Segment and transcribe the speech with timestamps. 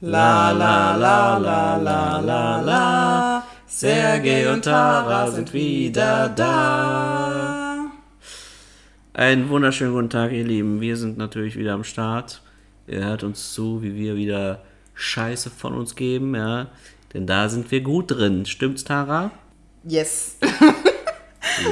[0.00, 3.42] La la la la la la la.
[3.66, 7.90] Sergej und Tara sind wieder da.
[9.12, 10.80] Einen wunderschönen guten Tag, ihr Lieben.
[10.80, 12.42] Wir sind natürlich wieder am Start.
[12.86, 14.62] Ihr hört uns zu, wie wir wieder
[14.94, 16.68] Scheiße von uns geben, ja.
[17.12, 18.46] Denn da sind wir gut drin.
[18.46, 19.32] Stimmt's, Tara?
[19.82, 20.36] Yes.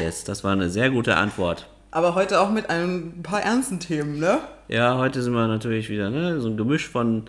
[0.01, 1.69] Yes, das war eine sehr gute Antwort.
[1.93, 4.41] Aber heute auch mit ein paar ernsten Themen, ne?
[4.67, 6.41] Ja, heute sind wir natürlich wieder, ne?
[6.41, 7.29] So ein Gemisch von,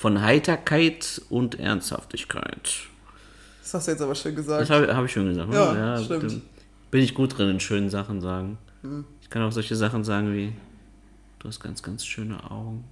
[0.00, 2.72] von Heiterkeit und Ernsthaftigkeit.
[3.60, 4.62] Das hast du jetzt aber schön gesagt.
[4.62, 5.50] Das habe hab ich schon gesagt.
[5.50, 5.54] ne?
[5.56, 6.40] Ja, stimmt.
[6.90, 8.56] bin- ich gut drin in schönen Sachen sagen.
[9.20, 10.54] Ich kann auch solche Sachen sagen wie,
[11.38, 12.84] du hast ganz, ganz schöne Augen.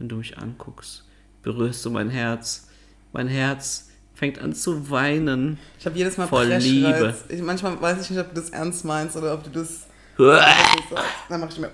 [0.00, 1.04] Wenn du mich anguckst,
[1.44, 2.66] berührst du mein Herz.
[3.12, 5.60] Mein Herz fängt an zu weinen.
[5.78, 6.64] Ich habe jedes Mal Voll Pressreiz.
[6.64, 7.14] Liebe.
[7.28, 9.86] Ich, manchmal weiß ich nicht, ob du das ernst meinst oder ob du das.
[10.18, 11.70] Dann mache ich mir.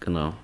[0.00, 0.34] Genau.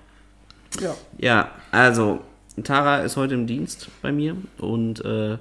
[0.79, 0.95] Ja.
[1.17, 2.23] Ja, also,
[2.63, 5.37] Tara ist heute im Dienst bei mir und äh,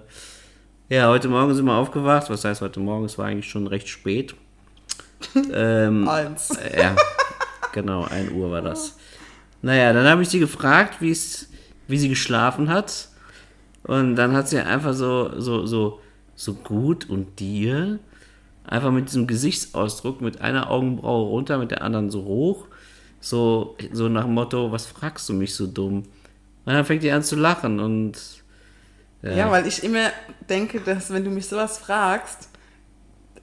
[0.89, 2.29] ja, heute Morgen sind wir aufgewacht.
[2.29, 3.05] Was heißt heute Morgen?
[3.05, 4.35] Es war eigentlich schon recht spät.
[5.53, 6.59] ähm, Eins.
[6.77, 6.97] ja,
[7.73, 8.97] genau, 1 Uhr war das.
[9.63, 13.09] Naja, dann habe ich sie gefragt, wie sie geschlafen hat.
[13.85, 16.01] Und dann hat sie einfach so, so, so,
[16.35, 17.99] so gut und dir
[18.65, 22.67] einfach mit diesem Gesichtsausdruck, mit einer Augenbraue runter, mit der anderen so hoch,
[23.21, 26.05] so, so nach dem Motto, was fragst du mich so dumm?
[26.67, 28.15] Und dann fängt die an zu lachen und
[29.23, 29.51] Ja.
[29.51, 30.11] weil ich immer
[30.49, 32.49] denke, dass wenn du mich sowas fragst,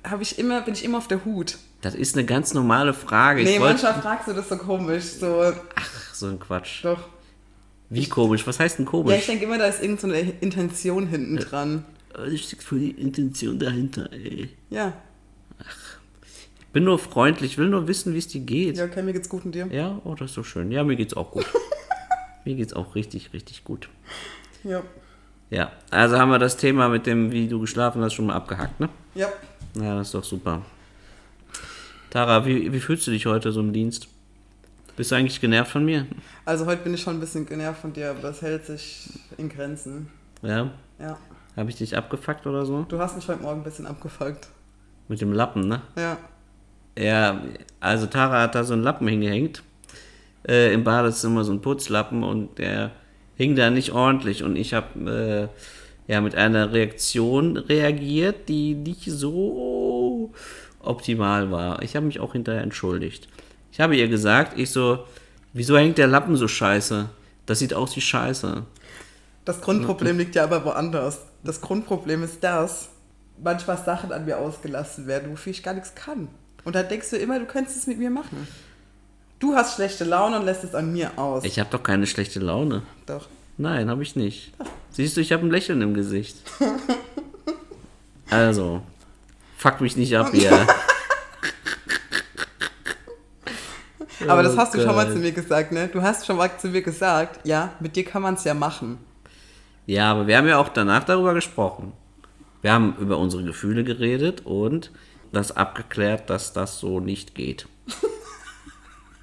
[0.03, 1.57] habe ich immer, bin ich immer auf der Hut.
[1.81, 3.43] das ist eine ganz normale Frage.
[3.43, 5.03] nee, ich wollt, manchmal fragst du das so komisch.
[5.05, 6.83] So, ach, so ein Quatsch.
[6.83, 7.07] doch.
[7.89, 8.45] Wie komisch?
[8.47, 9.17] Was heißt denn Ja, komisch?
[9.17, 11.85] ich denke immer, da ist irgendeine so Intention hinten dran.
[12.31, 14.49] Ich steckt für die Intention dahinter, ey.
[14.69, 14.93] Ja.
[16.73, 18.77] Bin nur freundlich, will nur wissen, wie es dir geht.
[18.77, 19.67] Ja, okay, mir geht's gut und dir?
[19.71, 20.71] Ja, oh, das ist so schön.
[20.71, 21.45] Ja, mir geht's auch gut.
[22.45, 23.89] mir geht's auch richtig, richtig gut.
[24.63, 24.81] Ja.
[25.49, 28.79] Ja, also haben wir das Thema mit dem, wie du geschlafen hast, schon mal abgehackt,
[28.79, 28.89] ne?
[29.15, 29.27] Ja.
[29.75, 30.61] Ja, das ist doch super.
[32.09, 34.07] Tara, wie, wie fühlst du dich heute so im Dienst?
[34.95, 36.05] Bist du eigentlich genervt von mir?
[36.45, 39.49] Also heute bin ich schon ein bisschen genervt von dir, aber es hält sich in
[39.49, 40.09] Grenzen.
[40.41, 40.71] Ja?
[40.99, 41.17] Ja.
[41.57, 42.83] Habe ich dich abgefuckt oder so?
[42.83, 44.47] Du hast mich heute Morgen ein bisschen abgefuckt.
[45.07, 45.81] Mit dem Lappen, ne?
[45.97, 46.17] Ja.
[46.97, 47.41] Ja,
[47.79, 49.63] also Tara hat da so einen Lappen hingehängt.
[50.47, 52.91] Äh, Im Badezimmer so ein Putzlappen und der
[53.35, 54.43] hing da nicht ordentlich.
[54.43, 55.49] Und ich habe
[56.07, 60.33] äh, ja mit einer Reaktion reagiert, die nicht so
[60.79, 61.81] optimal war.
[61.81, 63.27] Ich habe mich auch hinterher entschuldigt.
[63.71, 65.05] Ich habe ihr gesagt, ich so,
[65.53, 67.09] wieso hängt der Lappen so scheiße?
[67.45, 68.63] Das sieht aus wie Scheiße.
[69.45, 71.21] Das Grundproblem liegt ja aber woanders.
[71.43, 72.89] Das Grundproblem ist das,
[73.41, 76.27] manchmal Sachen an mir ausgelassen werden, wofür ich gar nichts kann.
[76.63, 78.47] Und da denkst du immer, du könntest es mit mir machen.
[79.41, 81.43] Du hast schlechte Laune und lässt es an mir aus.
[81.43, 82.83] Ich habe doch keine schlechte Laune.
[83.07, 83.27] Doch.
[83.57, 84.53] Nein, habe ich nicht.
[84.91, 86.37] Siehst du, ich habe ein Lächeln im Gesicht.
[88.29, 88.83] Also,
[89.57, 90.51] fuck mich nicht ab hier.
[94.27, 95.87] Aber das hast du schon mal zu mir gesagt, ne?
[95.87, 98.99] Du hast schon mal zu mir gesagt, ja, mit dir kann man es ja machen.
[99.87, 101.93] Ja, aber wir haben ja auch danach darüber gesprochen.
[102.61, 104.91] Wir haben über unsere Gefühle geredet und
[105.31, 107.67] das abgeklärt, dass das so nicht geht.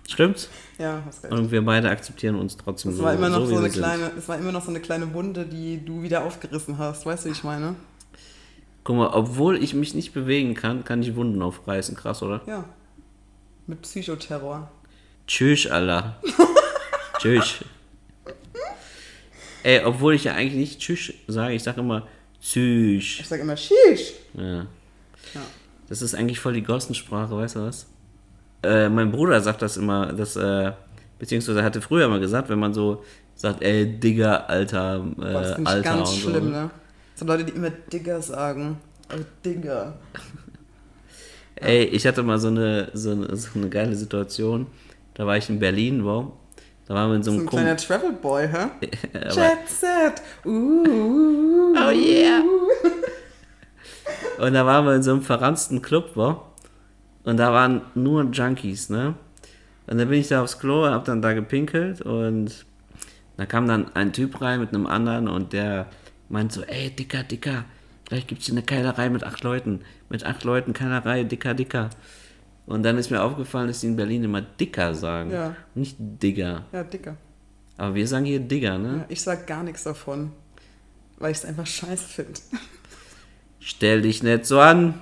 [0.08, 0.48] Stimmt's?
[0.78, 1.34] Ja, hast recht.
[1.34, 3.82] Und wir beide akzeptieren uns trotzdem so, war immer noch so, so, eine sind.
[3.82, 7.04] kleine, es war immer noch so eine kleine Wunde, die du wieder aufgerissen hast.
[7.04, 7.76] Weißt du, wie ich meine?
[8.84, 11.94] Guck mal, obwohl ich mich nicht bewegen kann, kann ich Wunden aufreißen.
[11.94, 12.41] Krass, oder?
[12.47, 12.64] Ja.
[13.66, 14.70] Mit Psychoterror.
[15.26, 16.16] Tschüss, Allah.
[17.18, 17.56] Tschüss.
[19.62, 22.06] Ey, obwohl ich ja eigentlich nicht Tschüss sage, ich sage immer
[22.41, 23.20] Tschüss.
[23.20, 24.14] Ich sag immer Shish.
[24.32, 24.60] Ja.
[25.34, 25.42] Ja.
[25.88, 27.86] Das ist eigentlich voll die Gossensprache, weißt du was?
[28.62, 30.72] Äh, mein Bruder sagt das immer, das, äh,
[31.19, 33.04] beziehungsweise er hatte früher mal gesagt, wenn man so
[33.34, 36.50] sagt, ey, Digger, Alter, äh, Boah, das Alter ganz und schlimm, so.
[36.50, 36.70] ne?
[37.14, 38.78] So Leute, die immer Digger sagen.
[39.12, 39.94] Oh, Digger.
[41.56, 44.68] Ey, ich hatte mal so eine, so eine, so eine geile Situation.
[45.14, 46.32] Da war ich in Berlin, wow.
[46.86, 48.66] Da waren wir in so So einem ein kleiner Travel Boy, hä?
[49.14, 50.22] Jet Set.
[50.44, 52.42] Uh, Oh yeah.
[54.38, 56.41] Und da waren wir in so einem verranzten Club, wo?
[57.28, 59.15] Und da waren nur Junkies, ne?
[59.86, 62.65] Und dann bin ich da aufs Klo, hab dann da gepinkelt und
[63.36, 65.89] da kam dann ein Typ rein mit einem anderen und der
[66.30, 67.66] meint so, ey, Dicker, Dicker,
[68.07, 69.83] gleich gibt's hier eine Keilerei mit acht Leuten.
[70.09, 71.91] Mit acht Leuten Keilerei, Dicker, Dicker.
[72.65, 75.31] Und dann ist mir aufgefallen, dass die in Berlin immer Dicker sagen.
[75.31, 75.54] Ja.
[75.74, 76.65] Nicht Digger.
[76.72, 77.19] Ja, Dicker.
[77.77, 79.01] Aber wir sagen hier Digger, ne?
[79.01, 80.33] Ja, ich sag gar nichts davon.
[81.19, 82.41] Weil ich es einfach scheiße finde.
[83.60, 84.95] Stell dich nicht so an.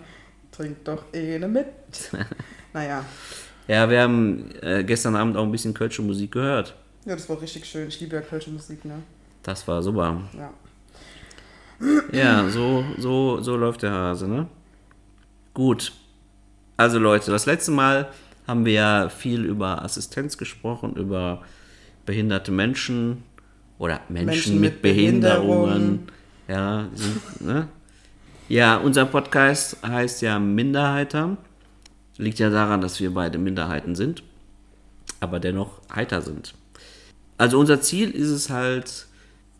[0.56, 1.66] Trink doch eine mit.
[2.72, 3.04] naja.
[3.68, 6.74] Ja, wir haben äh, gestern Abend auch ein bisschen Kölsche Musik gehört.
[7.04, 7.88] Ja, das war richtig schön.
[7.88, 9.02] Ich liebe ja Kölsche Musik, ne?
[9.42, 10.22] Das war super.
[10.36, 10.50] Ja.
[12.12, 14.46] Ja, so, so, so läuft der Hase, ne?
[15.52, 15.92] Gut.
[16.76, 18.08] Also Leute, das letzte Mal
[18.46, 21.42] haben wir ja viel über Assistenz gesprochen, über
[22.06, 23.24] behinderte Menschen
[23.78, 26.08] oder Menschen, Menschen mit, mit Behinderungen.
[26.48, 27.68] Ja, sind, ne?
[28.48, 31.36] Ja, unser Podcast heißt ja Minderheiter.
[32.18, 34.22] Liegt ja daran, dass wir beide Minderheiten sind,
[35.20, 36.54] aber dennoch heiter sind.
[37.36, 39.06] Also unser Ziel ist es halt,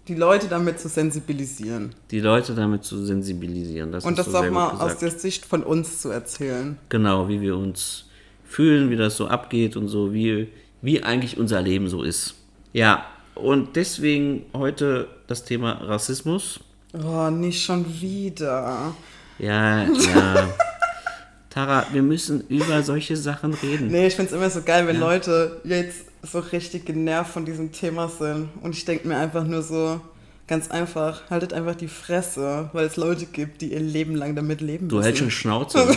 [0.09, 1.95] Die Leute damit zu sensibilisieren.
[2.11, 3.93] die Leute damit zu sensibilisieren.
[3.93, 6.79] Das Und das du auch mal aus der Sicht von uns zu erzählen.
[6.89, 8.07] Genau, wie wir uns
[8.45, 10.49] fühlen, wie das so abgeht und so, wie,
[10.81, 12.37] wie eigentlich unser Leben so ist.
[12.73, 13.05] Ja,
[13.35, 16.61] und deswegen heute das Thema Rassismus.
[17.05, 18.95] Oh, nicht schon wieder.
[19.39, 20.49] Ja, ja.
[21.51, 23.89] Tara, wir müssen über solche Sachen reden.
[23.89, 28.09] Nee, ich find's immer so geil, wenn Leute jetzt so richtig genervt von diesem Thema
[28.09, 28.49] sind.
[28.63, 30.01] Und ich denke mir einfach nur so,
[30.47, 34.61] ganz einfach, haltet einfach die Fresse, weil es Leute gibt, die ihr Leben lang damit
[34.61, 35.05] leben Du müssen.
[35.05, 35.79] hältst schon Schnauze.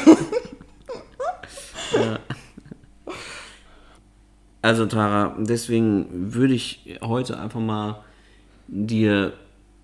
[1.94, 2.20] ja.
[4.62, 8.04] Also Tara, deswegen würde ich heute einfach mal
[8.68, 9.34] dir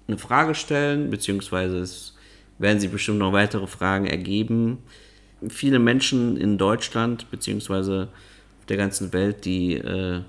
[0.08, 2.16] eine Frage stellen, beziehungsweise es
[2.58, 4.80] werden sich bestimmt noch weitere Fragen ergeben.
[5.50, 8.10] Viele Menschen in Deutschland, beziehungsweise
[8.60, 10.22] auf der ganzen Welt, die äh,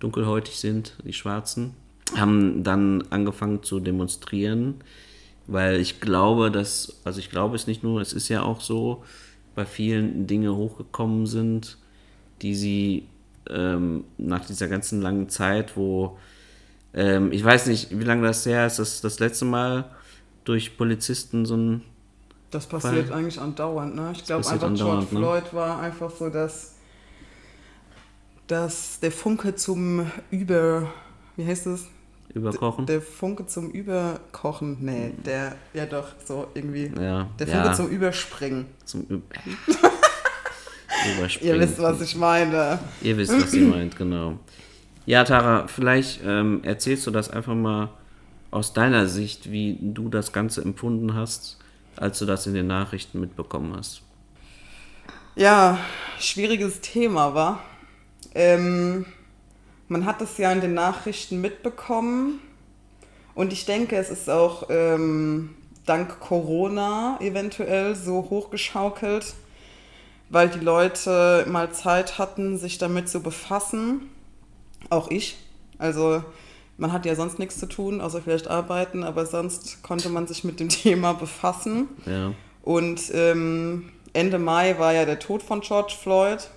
[0.00, 1.74] dunkelhäutig sind, die Schwarzen,
[2.16, 4.74] haben dann angefangen zu demonstrieren,
[5.46, 9.04] weil ich glaube, dass, also ich glaube es nicht nur, es ist ja auch so,
[9.54, 11.78] bei vielen Dinge hochgekommen sind,
[12.42, 13.04] die sie
[13.48, 16.18] ähm, nach dieser ganzen langen Zeit, wo
[16.94, 19.84] ähm, ich weiß nicht, wie lange das her ist, dass das letzte Mal
[20.44, 21.82] durch Polizisten so ein
[22.50, 24.10] Das passiert Weil- eigentlich andauernd, ne?
[24.14, 25.18] Ich glaube einfach, George ne?
[25.18, 26.74] Floyd war einfach so, dass,
[28.46, 30.92] dass der Funke zum Über...
[31.36, 31.86] Wie heißt es?
[32.32, 32.86] Überkochen.
[32.86, 34.78] Der Funke zum Überkochen.
[34.80, 35.56] Nee, der...
[35.72, 36.92] Ja doch, so irgendwie...
[37.00, 38.66] ja, Der Funke ja, zum Überspringen.
[38.84, 39.20] zum Ü
[41.18, 41.54] Überspringen.
[41.54, 42.78] Ihr wisst, was ich meine.
[43.02, 44.38] Ihr wisst, was ihr meint, genau.
[45.06, 47.90] Ja, Tara, vielleicht ähm, erzählst du das einfach mal
[48.50, 51.58] aus deiner Sicht, wie du das Ganze empfunden hast,
[51.96, 54.02] als du das in den Nachrichten mitbekommen hast.
[55.36, 55.78] Ja,
[56.18, 57.62] schwieriges Thema, war.
[58.34, 59.04] Ähm,
[59.88, 62.40] man hat es ja in den Nachrichten mitbekommen
[63.34, 65.54] und ich denke, es ist auch ähm,
[65.84, 69.34] dank Corona eventuell so hochgeschaukelt,
[70.30, 74.10] weil die Leute mal Zeit hatten, sich damit zu befassen.
[74.90, 75.36] Auch ich.
[75.78, 76.22] Also
[76.76, 80.44] man hat ja sonst nichts zu tun, außer vielleicht arbeiten, aber sonst konnte man sich
[80.44, 81.88] mit dem Thema befassen.
[82.06, 82.32] Ja,
[82.62, 86.48] Und ähm, Ende Mai war ja der Tod von George Floyd.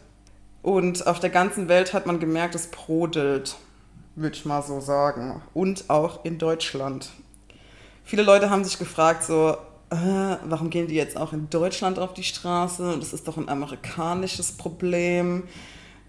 [0.61, 3.55] Und auf der ganzen Welt hat man gemerkt, es brodelt,
[4.15, 5.41] würde ich mal so sagen.
[5.53, 7.09] Und auch in Deutschland.
[8.03, 9.55] Viele Leute haben sich gefragt, so,
[9.89, 12.97] äh, warum gehen die jetzt auch in Deutschland auf die Straße?
[12.99, 15.43] Das ist doch ein amerikanisches Problem.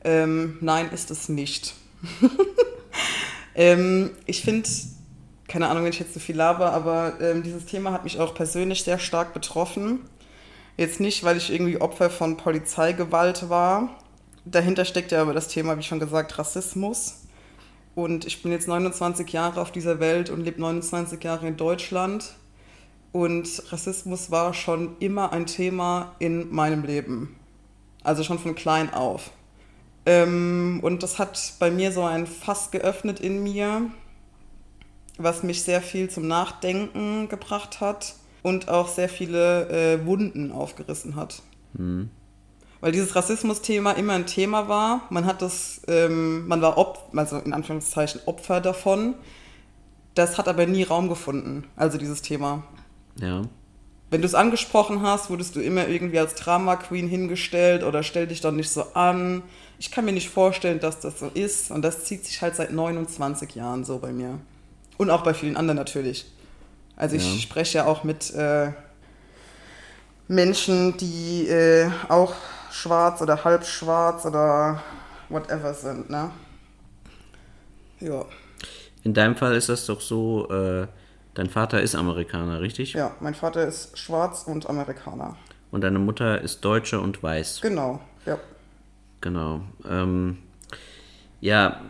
[0.05, 1.75] Ähm, nein, ist es nicht.
[3.55, 4.69] ähm, ich finde,
[5.49, 8.35] keine Ahnung, wenn ich jetzt zu viel laber, aber ähm, dieses Thema hat mich auch
[8.35, 10.01] persönlich sehr stark betroffen.
[10.77, 13.89] Jetzt nicht, weil ich irgendwie Opfer von Polizeigewalt war.
[14.45, 17.23] Dahinter steckt ja aber das Thema, wie schon gesagt, Rassismus.
[17.95, 22.37] Und ich bin jetzt 29 Jahre auf dieser Welt und lebe 29 Jahre in Deutschland.
[23.11, 27.37] Und Rassismus war schon immer ein Thema in meinem Leben.
[28.05, 29.33] Also schon von klein auf.
[30.09, 33.83] Ähm, und das hat bei mir so ein Fass geöffnet in mir,
[35.19, 41.15] was mich sehr viel zum Nachdenken gebracht hat und auch sehr viele äh, Wunden aufgerissen
[41.15, 41.43] hat.
[42.81, 45.03] Weil dieses Rassismus-Thema immer ein Thema war.
[45.11, 49.13] Man hat das, ähm, man war Op also in Anführungszeichen Opfer davon.
[50.15, 52.63] Das hat aber nie Raum gefunden, also dieses Thema.
[53.21, 53.43] ja,
[54.11, 58.27] Wenn du es angesprochen hast, wurdest du immer irgendwie als Drama Queen hingestellt oder stell
[58.27, 59.43] dich doch nicht so an.
[59.79, 61.71] Ich kann mir nicht vorstellen, dass das so ist.
[61.71, 64.39] Und das zieht sich halt seit 29 Jahren so bei mir.
[64.97, 66.27] Und auch bei vielen anderen natürlich.
[66.97, 67.41] Also ich Ja.
[67.41, 68.73] spreche ja auch mit äh,
[70.27, 72.35] Menschen, die äh, auch
[72.73, 74.83] schwarz oder halb schwarz oder
[75.29, 76.31] whatever sind, ne?
[78.01, 78.25] Ja.
[79.05, 80.87] in deinem Fall ist das doch so, äh,
[81.35, 82.93] dein Vater ist Amerikaner, richtig?
[82.93, 85.37] Ja, mein Vater ist schwarz und Amerikaner.
[85.71, 87.61] Und deine Mutter ist Deutsche und weiß.
[87.61, 88.39] Genau, ja.
[89.21, 89.63] Genau.
[89.89, 90.39] Ähm,
[91.41, 91.81] ja,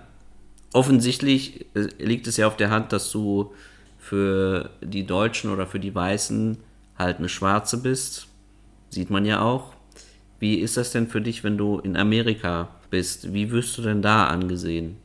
[0.73, 3.53] offensichtlich äh, liegt es ja auf der Hand, dass du
[3.99, 6.59] für die Deutschen oder für die Weißen
[6.99, 8.29] halt eine Schwarze bist.
[8.91, 9.75] Sieht man ja auch.
[10.39, 13.33] Wie ist das denn für dich, wenn du in Amerika bist?
[13.33, 14.97] Wie wirst du denn da angesehen?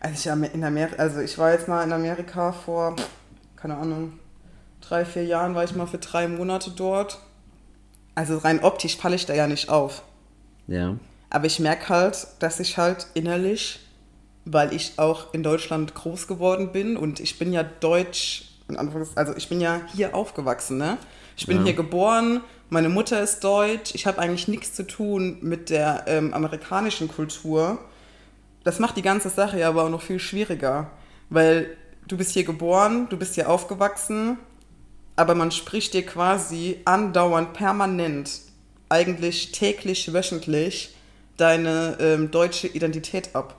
[0.00, 2.96] Also ich, in Amerika, also ich war jetzt mal in Amerika vor,
[3.54, 4.14] keine Ahnung,
[4.80, 7.20] drei, vier Jahren war ich mal für drei Monate dort.
[8.14, 10.02] Also rein optisch falle ich da ja nicht auf.
[10.66, 10.96] Ja.
[11.30, 13.78] Aber ich merke halt, dass ich halt innerlich,
[14.44, 18.44] weil ich auch in Deutschland groß geworden bin und ich bin ja deutsch,
[19.14, 20.98] also ich bin ja hier aufgewachsen, ne?
[21.36, 21.64] Ich bin ja.
[21.64, 26.34] hier geboren, meine Mutter ist deutsch, ich habe eigentlich nichts zu tun mit der ähm,
[26.34, 27.78] amerikanischen Kultur.
[28.64, 30.90] Das macht die ganze Sache ja aber auch noch viel schwieriger,
[31.30, 34.36] weil du bist hier geboren, du bist hier aufgewachsen,
[35.16, 38.40] aber man spricht dir quasi andauernd, permanent,
[38.88, 40.94] eigentlich täglich, wöchentlich
[41.40, 43.56] deine ähm, deutsche Identität ab.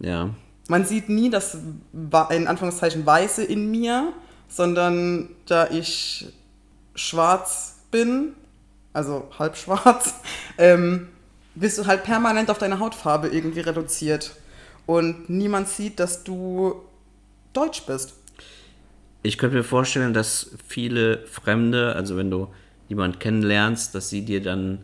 [0.00, 0.30] Ja.
[0.68, 1.56] Man sieht nie das
[2.30, 4.12] in Anführungszeichen Weiße in mir,
[4.48, 6.26] sondern da ich
[6.94, 8.34] schwarz bin,
[8.92, 10.14] also halb schwarz,
[10.58, 11.08] ähm,
[11.54, 14.36] bist du halt permanent auf deine Hautfarbe irgendwie reduziert.
[14.86, 16.82] Und niemand sieht, dass du
[17.52, 18.14] deutsch bist.
[19.22, 22.48] Ich könnte mir vorstellen, dass viele Fremde, also wenn du
[22.88, 24.80] jemanden kennenlernst, dass sie dir dann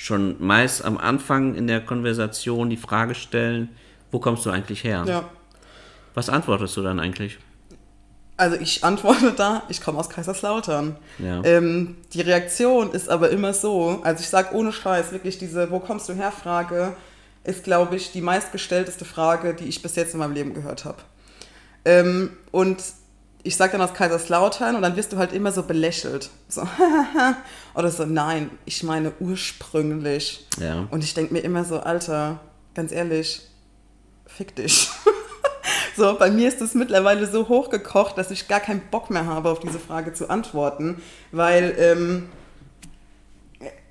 [0.00, 3.68] schon meist am Anfang in der Konversation die Frage stellen,
[4.10, 5.04] wo kommst du eigentlich her?
[5.06, 5.28] Ja.
[6.14, 7.38] Was antwortest du dann eigentlich?
[8.38, 10.96] Also ich antworte da, ich komme aus Kaiserslautern.
[11.18, 11.44] Ja.
[11.44, 15.80] Ähm, die Reaktion ist aber immer so, also ich sage ohne Scheiß, wirklich diese Wo
[15.80, 16.96] kommst du her Frage
[17.44, 20.98] ist, glaube ich, die meistgestellteste Frage, die ich bis jetzt in meinem Leben gehört habe.
[21.84, 22.82] Ähm, und
[23.42, 26.30] ich sage dann aus Kaiserslautern und dann wirst du halt immer so belächelt.
[26.48, 26.62] So,
[27.74, 30.46] oder so, nein, ich meine ursprünglich.
[30.58, 30.86] Ja.
[30.90, 32.40] Und ich denke mir immer so, Alter,
[32.74, 33.42] ganz ehrlich,
[34.26, 34.90] fick dich.
[35.96, 39.50] So, bei mir ist es mittlerweile so hochgekocht, dass ich gar keinen Bock mehr habe,
[39.50, 42.28] auf diese Frage zu antworten, weil ähm,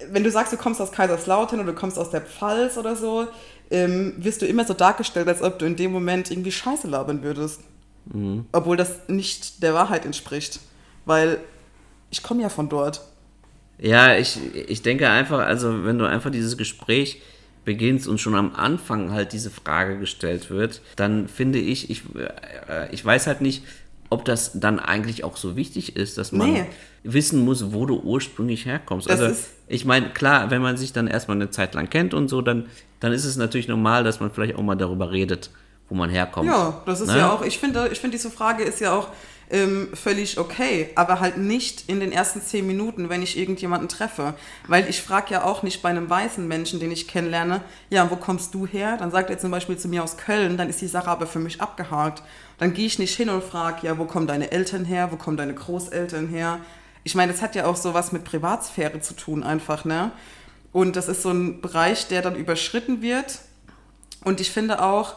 [0.10, 3.28] wenn du sagst, du kommst aus Kaiserslautern oder du kommst aus der Pfalz oder so,
[3.70, 7.22] ähm, wirst du immer so dargestellt, als ob du in dem Moment irgendwie Scheiße labern
[7.22, 7.62] würdest.
[8.14, 8.46] Mhm.
[8.52, 10.60] Obwohl das nicht der Wahrheit entspricht,
[11.06, 11.40] weil
[12.10, 13.02] ich komme ja von dort.
[13.78, 17.22] Ja, ich, ich denke einfach, also wenn du einfach dieses Gespräch
[17.66, 22.92] beginnst und schon am Anfang halt diese Frage gestellt wird, dann finde ich, ich, äh,
[22.92, 23.64] ich weiß halt nicht,
[24.10, 26.66] ob das dann eigentlich auch so wichtig ist, dass man nee.
[27.04, 29.10] wissen muss, wo du ursprünglich herkommst.
[29.10, 32.28] Das also ich meine, klar, wenn man sich dann erstmal eine Zeit lang kennt und
[32.28, 32.66] so, dann,
[33.00, 35.52] dann ist es natürlich normal, dass man vielleicht auch mal darüber redet,
[35.90, 36.48] wo man herkommt.
[36.48, 37.18] Ja, das ist ne?
[37.18, 39.08] ja auch, ich finde, ich finde, diese Frage ist ja auch
[39.52, 44.36] ähm, völlig okay, aber halt nicht in den ersten zehn Minuten, wenn ich irgendjemanden treffe.
[44.68, 48.16] Weil ich frage ja auch nicht bei einem weißen Menschen, den ich kennenlerne, ja, wo
[48.16, 48.98] kommst du her?
[48.98, 51.40] Dann sagt er zum Beispiel zu mir aus Köln, dann ist die Sache aber für
[51.40, 52.22] mich abgehakt.
[52.60, 55.12] Dann gehe ich nicht hin und frage, ja, wo kommen deine Eltern her?
[55.12, 56.60] Wo kommen deine Großeltern her?
[57.04, 60.12] Ich meine, das hat ja auch so was mit Privatsphäre zu tun, einfach, ne?
[60.72, 63.40] Und das ist so ein Bereich, der dann überschritten wird.
[64.24, 65.16] Und ich finde auch,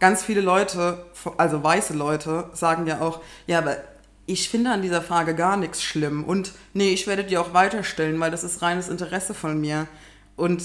[0.00, 1.04] ganz viele Leute,
[1.36, 3.76] also weiße Leute, sagen ja auch, ja, aber
[4.26, 8.18] ich finde an dieser Frage gar nichts schlimm und nee, ich werde die auch weiterstellen,
[8.20, 9.86] weil das ist reines Interesse von mir.
[10.36, 10.62] Und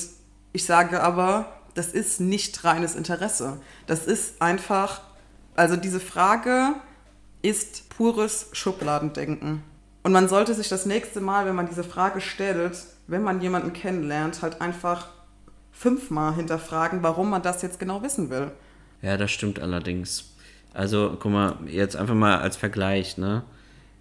[0.53, 3.59] ich sage aber, das ist nicht reines Interesse.
[3.85, 5.01] Das ist einfach,
[5.55, 6.73] also diese Frage
[7.41, 9.63] ist pures Schubladendenken.
[10.03, 13.73] Und man sollte sich das nächste Mal, wenn man diese Frage stellt, wenn man jemanden
[13.73, 15.09] kennenlernt, halt einfach
[15.71, 18.51] fünfmal hinterfragen, warum man das jetzt genau wissen will.
[19.01, 20.31] Ja, das stimmt allerdings.
[20.73, 23.43] Also, guck mal, jetzt einfach mal als Vergleich, ne?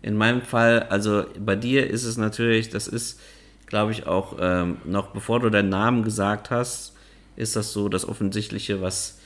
[0.01, 3.21] In meinem Fall, also bei dir ist es natürlich, das ist,
[3.67, 6.95] glaube ich, auch ähm, noch bevor du deinen Namen gesagt hast,
[7.37, 9.19] ist das so das Offensichtliche, was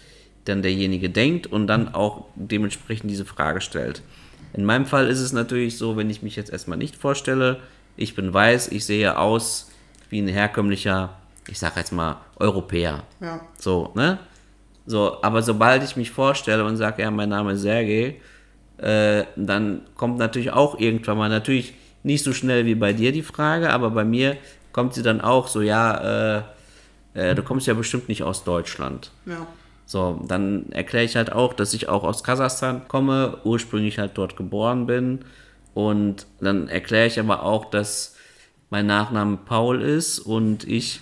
[0.45, 4.03] dann derjenige denkt und dann auch dementsprechend diese Frage stellt.
[4.55, 7.61] In meinem Fall ist es natürlich so, wenn ich mich jetzt erstmal nicht vorstelle,
[7.97, 9.71] ich bin weiß, ich sehe aus
[10.11, 11.17] wie ein herkömmlicher,
[11.49, 13.05] ich sage jetzt mal, Europäer.
[13.21, 13.41] Ja.
[13.59, 14.19] So, ne?
[14.87, 18.21] So, aber sobald ich mich vorstelle und sage, ja, mein Name ist Sergej,
[18.79, 23.23] äh, dann kommt natürlich auch irgendwann mal, natürlich nicht so schnell wie bei dir die
[23.23, 24.37] Frage, aber bei mir
[24.73, 26.43] kommt sie dann auch so, ja, äh,
[27.15, 29.13] äh, du kommst ja bestimmt nicht aus Deutschland.
[29.27, 29.47] Ja.
[29.87, 34.37] So, dann erkläre ich halt auch, dass ich auch aus Kasachstan komme, ursprünglich halt dort
[34.37, 35.21] geboren bin.
[35.75, 38.17] Und dann erkläre ich aber auch, dass
[38.71, 41.01] mein Nachname Paul ist und ich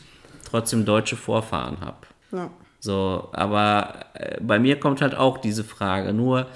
[0.48, 2.06] trotzdem deutsche Vorfahren habe.
[2.32, 2.50] Ja.
[2.80, 6.12] So, aber äh, bei mir kommt halt auch diese Frage.
[6.12, 6.46] Nur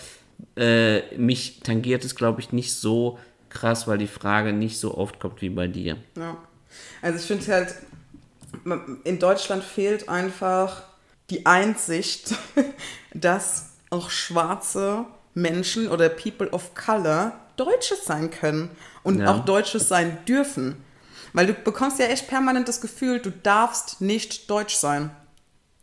[0.57, 3.19] äh, mich tangiert es, glaube ich, nicht so
[3.51, 5.97] krass, weil die Frage nicht so oft kommt wie bei dir.
[6.17, 6.37] Ja.
[7.03, 7.75] Also ich finde halt,
[9.05, 10.83] in Deutschland fehlt einfach
[11.31, 12.35] die Einsicht,
[13.15, 15.05] dass auch schwarze
[15.35, 18.71] Menschen oder People of Color Deutsches sein können
[19.03, 19.33] und ja.
[19.33, 20.77] auch Deutsches sein dürfen.
[21.33, 25.11] Weil du bekommst ja echt permanent das Gefühl, du darfst nicht deutsch sein.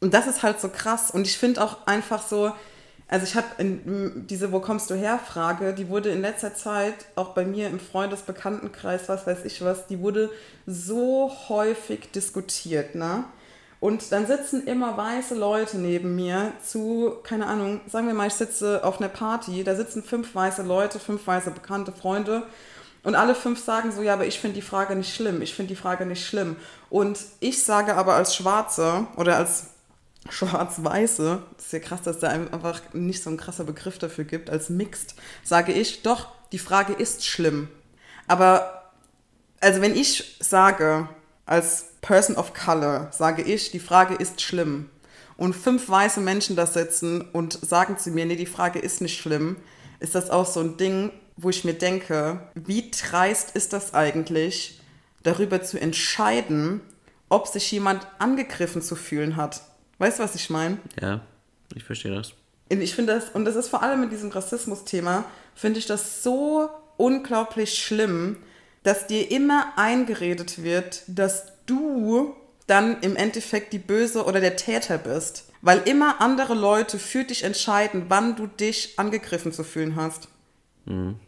[0.02, 1.12] Und das ist halt so krass.
[1.12, 2.52] Und ich finde auch einfach so,
[3.14, 3.48] Also ich habe
[4.30, 7.78] diese Wo kommst du her Frage, die wurde in letzter Zeit auch bei mir im
[7.78, 10.30] Freundesbekanntenkreis, was weiß ich was, die wurde
[10.66, 13.26] so häufig diskutiert, ne?
[13.82, 18.36] Und dann sitzen immer weiße Leute neben mir zu, keine Ahnung, sagen wir mal, ich
[18.36, 22.44] sitze auf einer Party, da sitzen fünf weiße Leute, fünf weiße bekannte Freunde
[23.04, 25.70] und alle fünf sagen so, ja, aber ich finde die Frage nicht schlimm, ich finde
[25.74, 26.56] die Frage nicht schlimm.
[26.90, 29.71] Und ich sage aber als Schwarze oder als
[30.30, 34.70] Schwarz-Weiße, ist ja krass, dass da einfach nicht so ein krasser Begriff dafür gibt, als
[34.70, 37.70] Mixed, sage ich, doch, die Frage ist schlimm.
[38.28, 38.92] Aber,
[39.60, 41.10] also wenn ich sage,
[41.46, 44.90] als Person of Color sage ich, die Frage ist schlimm.
[45.38, 49.20] Und fünf weiße Menschen da sitzen und sagen zu mir, nee, die Frage ist nicht
[49.20, 49.58] schlimm,
[50.00, 54.80] ist das auch so ein Ding, wo ich mir denke, wie dreist ist das eigentlich,
[55.24, 56.82] darüber zu entscheiden,
[57.30, 59.62] ob sich jemand angegriffen zu fühlen hat.
[60.02, 60.80] Weißt du, was ich meine?
[61.00, 61.22] Ja,
[61.76, 62.34] ich verstehe das.
[62.70, 66.72] Ich finde das, und das ist vor allem mit diesem Rassismus-Thema, finde ich das so
[66.98, 68.38] unglaublich schlimm,
[68.82, 74.98] dass dir immer eingeredet wird, dass du dann im Endeffekt die Böse oder der Täter
[74.98, 75.52] bist.
[75.62, 80.30] Weil immer andere Leute für dich entscheiden, wann du dich angegriffen zu fühlen hast.
[80.86, 81.20] Mhm.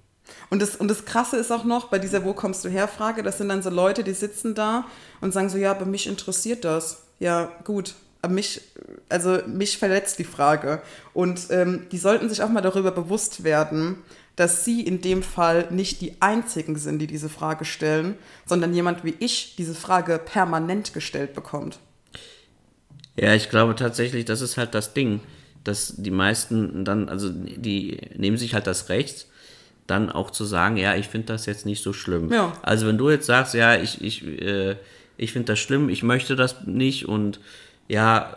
[0.49, 3.21] Und das, und das Krasse ist auch noch, bei dieser Wo kommst du her Frage,
[3.21, 4.85] das sind dann so Leute, die sitzen da
[5.21, 7.03] und sagen so, ja, aber mich interessiert das.
[7.19, 7.93] Ja, gut.
[8.29, 8.61] Mich,
[9.09, 10.81] also mich verletzt die Frage.
[11.13, 13.97] Und ähm, die sollten sich auch mal darüber bewusst werden,
[14.35, 18.15] dass Sie in dem Fall nicht die Einzigen sind, die diese Frage stellen,
[18.45, 21.79] sondern jemand wie ich diese Frage permanent gestellt bekommt.
[23.15, 25.19] Ja, ich glaube tatsächlich, das ist halt das Ding,
[25.63, 29.27] dass die meisten dann, also die nehmen sich halt das Recht,
[29.85, 32.31] dann auch zu sagen, ja, ich finde das jetzt nicht so schlimm.
[32.31, 32.53] Ja.
[32.61, 34.77] Also wenn du jetzt sagst, ja, ich, ich, äh,
[35.17, 37.39] ich finde das schlimm, ich möchte das nicht und
[37.87, 38.35] ja,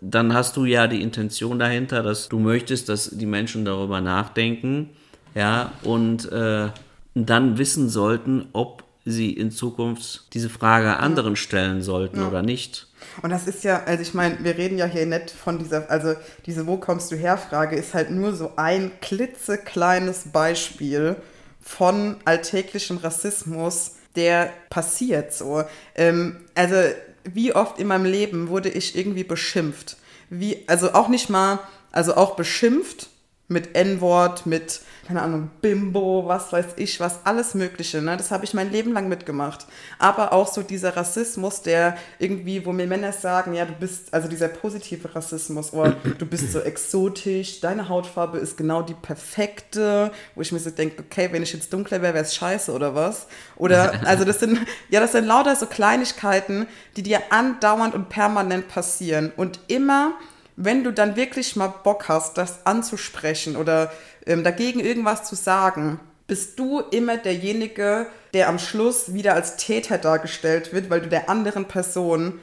[0.00, 4.90] dann hast du ja die Intention dahinter, dass du möchtest, dass die Menschen darüber nachdenken
[5.34, 6.68] ja, und äh,
[7.14, 12.28] dann wissen sollten, ob sie in Zukunft diese Frage anderen stellen sollten ja.
[12.28, 12.86] oder nicht.
[13.22, 16.14] Und das ist ja, also ich meine, wir reden ja hier nicht von dieser, also
[16.46, 21.16] diese Wo kommst du her Frage ist halt nur so ein klitzekleines Beispiel
[21.60, 25.64] von alltäglichem Rassismus, der passiert so.
[25.94, 26.74] Ähm, also
[27.34, 29.96] wie oft in meinem Leben wurde ich irgendwie beschimpft?
[30.30, 31.60] Wie, also auch nicht mal,
[31.90, 33.08] also auch beschimpft
[33.48, 38.02] mit N-Wort, mit keine Ahnung, Bimbo, was weiß ich, was, alles Mögliche.
[38.02, 38.18] Ne?
[38.18, 39.66] Das habe ich mein Leben lang mitgemacht.
[39.98, 44.28] Aber auch so dieser Rassismus, der irgendwie, wo mir Männer sagen, ja, du bist, also
[44.28, 50.42] dieser positive Rassismus, oh, du bist so exotisch, deine Hautfarbe ist genau die perfekte, wo
[50.42, 53.28] ich mir so denke, okay, wenn ich jetzt dunkler wäre, wäre es scheiße oder was?
[53.56, 54.58] Oder, also das sind,
[54.90, 59.32] ja, das sind lauter so Kleinigkeiten, die dir andauernd und permanent passieren.
[59.34, 60.12] Und immer,
[60.60, 63.92] wenn du dann wirklich mal Bock hast, das anzusprechen oder
[64.26, 69.98] ähm, dagegen irgendwas zu sagen, bist du immer derjenige, der am Schluss wieder als Täter
[69.98, 72.40] dargestellt wird, weil du der anderen Person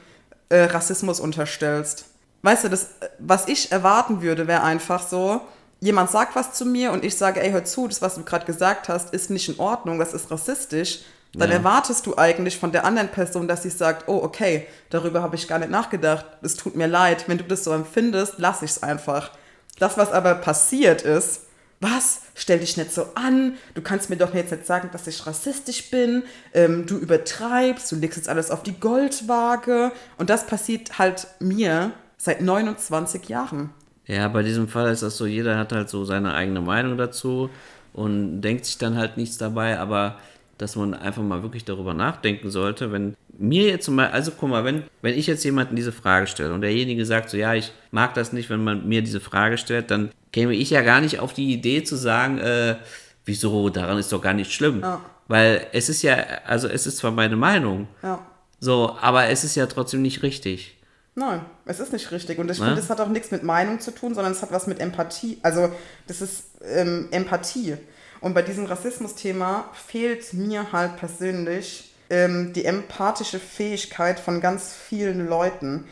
[0.48, 2.06] äh, Rassismus unterstellst.
[2.40, 5.42] Weißt du, das, was ich erwarten würde, wäre einfach so,
[5.80, 8.46] jemand sagt was zu mir und ich sage, ey, hör zu, das, was du gerade
[8.46, 11.00] gesagt hast, ist nicht in Ordnung, das ist rassistisch.
[11.38, 11.56] Dann ja.
[11.56, 15.48] erwartest du eigentlich von der anderen Person, dass sie sagt, oh, okay, darüber habe ich
[15.48, 18.82] gar nicht nachgedacht, es tut mir leid, wenn du das so empfindest, lass ich es
[18.82, 19.30] einfach.
[19.78, 21.42] Das, was aber passiert ist,
[21.80, 22.22] was?
[22.34, 23.54] Stell dich nicht so an.
[23.74, 26.22] Du kannst mir doch jetzt nicht sagen, dass ich rassistisch bin.
[26.54, 29.92] Ähm, du übertreibst, du legst jetzt alles auf die Goldwaage.
[30.16, 33.70] Und das passiert halt mir seit 29 Jahren.
[34.06, 37.50] Ja, bei diesem Fall ist das so, jeder hat halt so seine eigene Meinung dazu
[37.92, 40.18] und denkt sich dann halt nichts dabei, aber
[40.58, 44.48] dass man einfach mal wirklich darüber nachdenken sollte, wenn mir jetzt zum Beispiel, also guck
[44.48, 47.72] mal, wenn, wenn ich jetzt jemanden diese Frage stelle und derjenige sagt so, ja, ich
[47.90, 51.20] mag das nicht, wenn man mir diese Frage stellt, dann käme ich ja gar nicht
[51.20, 52.76] auf die Idee zu sagen, äh,
[53.24, 54.80] wieso, daran ist doch gar nicht schlimm.
[54.80, 55.00] Ja.
[55.28, 56.16] Weil es ist ja,
[56.46, 58.24] also es ist zwar meine Meinung, ja.
[58.60, 60.76] so, aber es ist ja trotzdem nicht richtig.
[61.18, 62.38] Nein, es ist nicht richtig.
[62.38, 62.66] Und ich ne?
[62.66, 65.38] finde, es hat auch nichts mit Meinung zu tun, sondern es hat was mit Empathie.
[65.42, 65.70] Also,
[66.06, 67.78] das ist ähm, Empathie.
[68.20, 75.28] Und bei diesem Rassismus-Thema fehlt mir halt persönlich ähm, die empathische Fähigkeit von ganz vielen
[75.28, 75.86] Leuten,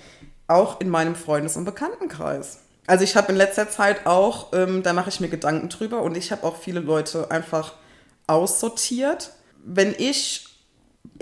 [0.47, 2.61] auch in meinem Freundes- und Bekanntenkreis.
[2.87, 6.17] Also ich habe in letzter Zeit auch, ähm, da mache ich mir Gedanken drüber und
[6.17, 7.75] ich habe auch viele Leute einfach
[8.27, 9.33] aussortiert.
[9.65, 10.47] Wenn ich,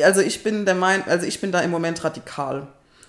[0.00, 2.66] also ich bin der Meinung, also ich bin da im Moment radikal.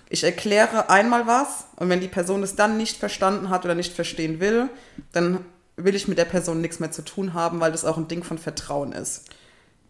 [0.10, 3.94] Ich erkläre einmal was und wenn die Person es dann nicht verstanden hat oder nicht
[3.94, 4.70] verstehen will,
[5.12, 5.44] dann
[5.78, 8.24] will ich mit der Person nichts mehr zu tun haben, weil das auch ein Ding
[8.24, 9.26] von Vertrauen ist.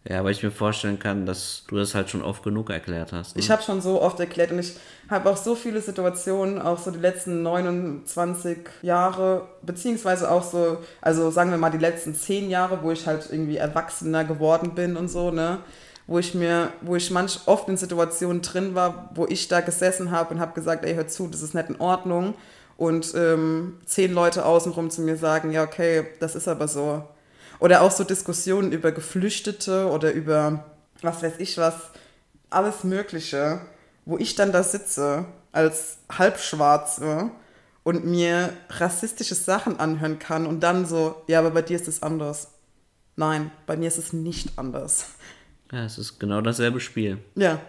[0.06, 3.36] Ja, aber ich mir vorstellen kann, dass du das halt schon oft genug erklärt hast.
[3.36, 3.40] Ne?
[3.40, 4.76] Ich habe schon so oft erklärt und ich
[5.08, 11.30] habe auch so viele Situationen, auch so die letzten 29 Jahre, beziehungsweise auch so, also
[11.30, 15.08] sagen wir mal die letzten 10 Jahre, wo ich halt irgendwie erwachsener geworden bin und
[15.08, 15.58] so, ne?
[16.06, 20.10] Wo ich mir, wo ich manch oft in Situationen drin war, wo ich da gesessen
[20.10, 22.34] habe und habe gesagt, ey, hör zu, das ist nicht in Ordnung.
[22.76, 27.04] Und ähm, zehn Leute außenrum zu mir sagen, ja, okay, das ist aber so.
[27.60, 30.64] Oder auch so Diskussionen über Geflüchtete oder über
[31.02, 31.74] was weiß ich was,
[32.50, 33.60] alles Mögliche,
[34.04, 37.30] wo ich dann da sitze als Halbschwarze
[37.84, 42.02] und mir rassistische Sachen anhören kann und dann so, ja, aber bei dir ist es
[42.02, 42.48] anders.
[43.16, 45.06] Nein, bei mir ist es nicht anders.
[45.70, 47.18] Ja, es ist genau dasselbe Spiel.
[47.36, 47.60] Ja,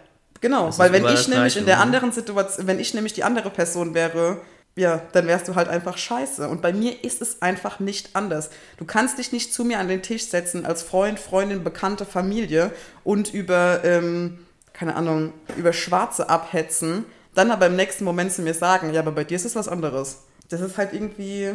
[0.41, 3.49] genau, Das weil wenn ich nämlich in der anderen Situation, wenn ich nämlich die andere
[3.49, 4.41] Person wäre,
[4.77, 6.49] ja, dann wärst du halt einfach scheiße.
[6.49, 8.49] Und bei mir ist es einfach nicht anders.
[8.77, 12.71] Du kannst dich nicht zu mir an den Tisch setzen als Freund, Freundin, bekannte Familie
[13.03, 18.53] und über, ähm, keine Ahnung, über Schwarze abhetzen, dann aber im nächsten Moment zu mir
[18.53, 20.23] sagen, ja, aber bei dir ist es was anderes.
[20.49, 21.53] Das ist halt irgendwie,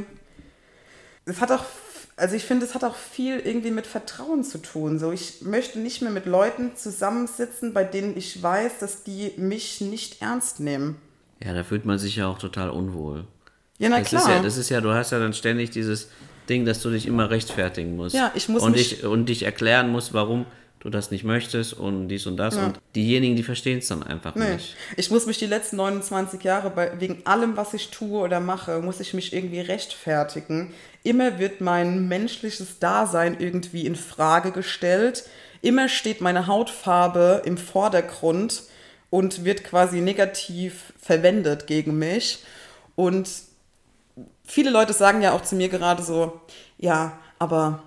[1.26, 1.64] das hat auch,
[2.16, 4.98] also ich finde, es hat auch viel irgendwie mit Vertrauen zu tun.
[4.98, 9.82] So, ich möchte nicht mehr mit Leuten zusammensitzen, bei denen ich weiß, dass die mich
[9.82, 11.00] nicht ernst nehmen.
[11.42, 13.24] Ja, da fühlt man sich ja auch total unwohl.
[13.78, 14.22] Ja, na das klar.
[14.22, 16.08] Ist ja, das ist ja, du hast ja dann ständig dieses
[16.48, 18.14] Ding, dass du dich immer rechtfertigen musst.
[18.14, 20.44] Ja, ich muss und mich- dich, und dich erklären musst, warum
[20.80, 22.56] du das nicht möchtest und dies und das.
[22.56, 22.66] Ja.
[22.66, 24.54] Und diejenigen, die verstehen es dann einfach Nee.
[24.54, 24.76] nicht.
[24.96, 28.80] Ich muss mich die letzten 29 Jahre bei, wegen allem, was ich tue oder mache,
[28.80, 30.72] muss ich mich irgendwie rechtfertigen.
[31.02, 35.24] Immer wird mein menschliches Dasein irgendwie in Frage gestellt.
[35.62, 38.62] Immer steht meine Hautfarbe im Vordergrund
[39.10, 42.44] und wird quasi negativ verwendet gegen mich.
[42.96, 43.28] Und
[44.44, 46.40] viele Leute sagen ja auch zu mir gerade so,
[46.78, 47.82] ja, aber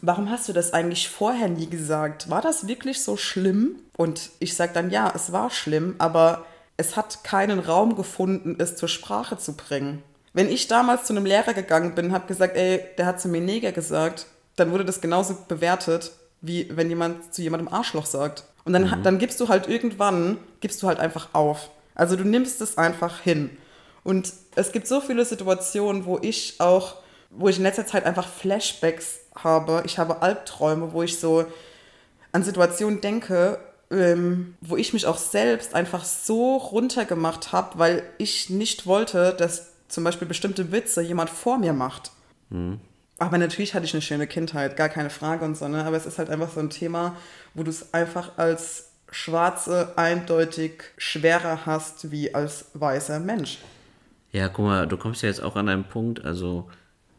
[0.00, 2.30] warum hast du das eigentlich vorher nie gesagt?
[2.30, 3.76] War das wirklich so schlimm?
[3.96, 6.44] Und ich sage dann, ja, es war schlimm, aber
[6.76, 10.02] es hat keinen Raum gefunden, es zur Sprache zu bringen.
[10.32, 13.28] Wenn ich damals zu einem Lehrer gegangen bin und habe gesagt, ey, der hat zu
[13.28, 18.44] mir Neger gesagt, dann wurde das genauso bewertet, wie wenn jemand zu jemandem Arschloch sagt.
[18.64, 21.70] Und dann, dann gibst du halt irgendwann, gibst du halt einfach auf.
[21.94, 23.50] Also du nimmst es einfach hin.
[24.04, 26.96] Und es gibt so viele Situationen, wo ich auch,
[27.30, 29.82] wo ich in letzter Zeit einfach Flashbacks habe.
[29.86, 31.46] Ich habe Albträume, wo ich so
[32.32, 33.58] an Situationen denke,
[33.90, 39.72] ähm, wo ich mich auch selbst einfach so runtergemacht habe, weil ich nicht wollte, dass
[39.88, 42.10] zum Beispiel bestimmte Witze jemand vor mir macht.
[43.18, 45.84] Aber natürlich hatte ich eine schöne Kindheit, gar keine Frage und so, ne?
[45.84, 47.16] Aber es ist halt einfach so ein Thema,
[47.54, 53.58] wo du es einfach als Schwarze eindeutig schwerer hast wie als weißer Mensch.
[54.32, 56.68] Ja, guck mal, du kommst ja jetzt auch an einen Punkt, also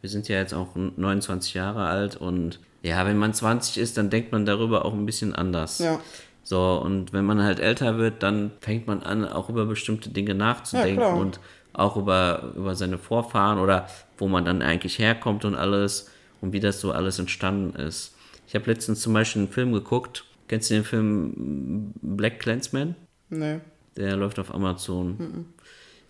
[0.02, 4.10] wir sind ja jetzt auch 29 Jahre alt und ja, wenn man 20 ist, dann
[4.10, 5.78] denkt man darüber auch ein bisschen anders.
[5.78, 5.98] Ja.
[6.44, 10.34] So, und wenn man halt älter wird, dann fängt man an, auch über bestimmte Dinge
[10.34, 11.40] nachzudenken Ja, und
[11.72, 16.60] auch über, über seine Vorfahren oder wo man dann eigentlich herkommt und alles und wie
[16.60, 18.14] das so alles entstanden ist.
[18.46, 20.24] Ich habe letztens zum Beispiel einen Film geguckt.
[20.48, 22.94] Kennst du den Film Black Clansman?
[23.30, 23.60] Nee.
[23.96, 25.46] Der läuft auf Amazon.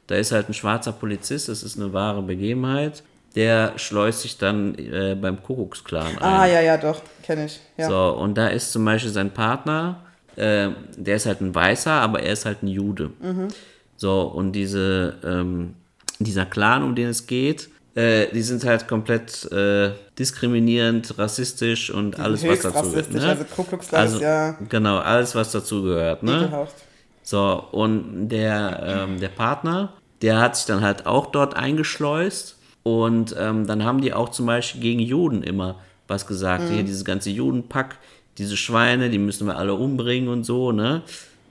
[0.07, 3.03] Da ist halt ein schwarzer Polizist, das ist eine wahre Begebenheit.
[3.35, 6.23] Der schleust sich dann äh, beim Kuckucksklan ein.
[6.23, 7.61] Ah, ja, ja, doch, kenne ich.
[7.77, 7.89] Ja.
[7.89, 10.03] So, und da ist zum Beispiel sein Partner,
[10.37, 13.11] äh, der ist halt ein Weißer, aber er ist halt ein Jude.
[13.21, 13.49] Mhm.
[13.97, 15.75] So, und diese, ähm,
[16.19, 22.21] dieser Clan, um den es geht, äh, die sind halt komplett äh, diskriminierend, rassistisch und
[22.21, 23.13] alles, was dazu gehört.
[23.13, 23.29] Ne?
[23.29, 26.23] also Ku Klux Klan ist ja- Genau, alles, was dazu gehört.
[26.23, 26.37] Ne?
[26.43, 26.75] Ekelhaft.
[27.23, 32.57] So, und der, ähm, der Partner, der hat sich dann halt auch dort eingeschleust.
[32.85, 36.69] Und ähm, dann haben die auch zum Beispiel gegen Juden immer was gesagt.
[36.71, 37.97] Hier, dieses ganze Judenpack,
[38.39, 41.03] diese Schweine, die müssen wir alle umbringen und so, ne?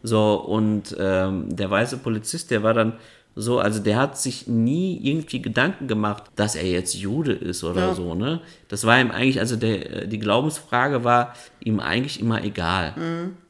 [0.02, 2.94] So, und ähm, der weiße Polizist, der war dann
[3.36, 7.88] so, also der hat sich nie irgendwie Gedanken gemacht, dass er jetzt Jude ist oder
[7.88, 7.94] Ja.
[7.94, 8.40] so, ne?
[8.70, 12.94] Das war ihm eigentlich, also der, die Glaubensfrage war ihm eigentlich immer egal.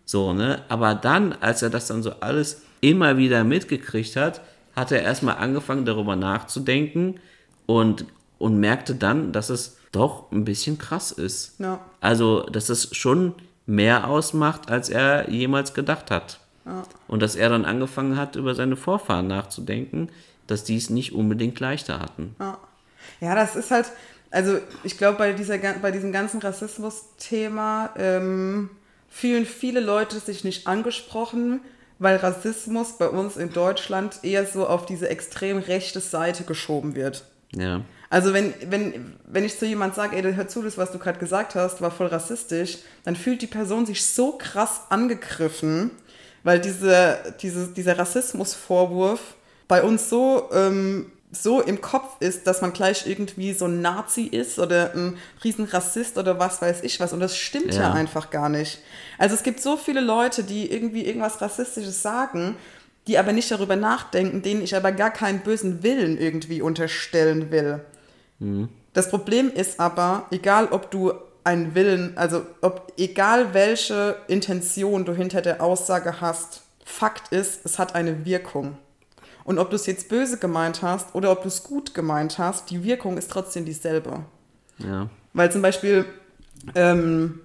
[0.05, 0.61] So, ne?
[0.69, 4.41] Aber dann, als er das dann so alles immer wieder mitgekriegt hat,
[4.75, 7.19] hat er erstmal angefangen, darüber nachzudenken
[7.65, 8.05] und,
[8.39, 11.59] und merkte dann, dass es doch ein bisschen krass ist.
[11.59, 11.79] Ja.
[12.01, 13.33] Also, dass es schon
[13.65, 16.39] mehr ausmacht, als er jemals gedacht hat.
[17.07, 20.09] Und dass er dann angefangen hat, über seine Vorfahren nachzudenken,
[20.47, 22.35] dass die es nicht unbedingt leichter hatten.
[22.39, 22.57] Ja.
[23.21, 23.91] ja, das ist halt,
[24.31, 28.69] also ich glaube, bei, dieser, bei diesem ganzen Rassismus-Thema ähm,
[29.09, 31.61] fühlen viele Leute sich nicht angesprochen,
[31.99, 37.23] weil Rassismus bei uns in Deutschland eher so auf diese extrem rechte Seite geschoben wird.
[37.53, 37.81] Ja.
[38.09, 41.19] Also wenn, wenn, wenn ich zu jemand sage, ey, hör zu, das, was du gerade
[41.19, 45.91] gesagt hast, war voll rassistisch, dann fühlt die Person sich so krass angegriffen,
[46.45, 49.19] weil diese, diese, dieser Rassismusvorwurf
[49.67, 54.21] bei uns so, ähm, so im Kopf ist, dass man gleich irgendwie so ein Nazi
[54.21, 57.13] ist oder ein Riesenrassist oder was weiß ich was.
[57.13, 57.81] Und das stimmt ja.
[57.81, 58.79] ja einfach gar nicht.
[59.17, 62.55] Also es gibt so viele Leute, die irgendwie irgendwas Rassistisches sagen,
[63.07, 67.81] die aber nicht darüber nachdenken, denen ich aber gar keinen bösen Willen irgendwie unterstellen will.
[68.37, 68.69] Mhm.
[68.93, 71.11] Das Problem ist aber, egal ob du
[71.45, 77.79] einen Willen, also ob egal welche Intention du hinter der Aussage hast, Fakt ist, es
[77.79, 78.77] hat eine Wirkung.
[79.43, 82.69] Und ob du es jetzt böse gemeint hast oder ob du es gut gemeint hast,
[82.71, 84.25] die Wirkung ist trotzdem dieselbe.
[84.79, 85.09] Ja.
[85.33, 86.05] Weil zum Beispiel
[86.73, 87.41] ähm,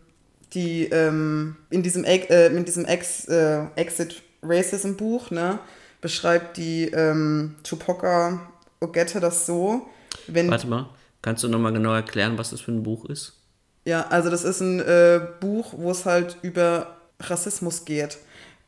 [0.54, 5.58] die ähm, in diesem, äh, in diesem Ex, äh, Exit Racism Buch ne,
[6.00, 8.40] beschreibt die ähm, Tupoka
[8.80, 9.86] Ogette das so,
[10.26, 10.50] wenn.
[10.50, 10.88] Warte mal,
[11.20, 13.39] kannst du nochmal genau erklären, was das für ein Buch ist?
[13.84, 18.18] Ja, also das ist ein äh, Buch, wo es halt über Rassismus geht.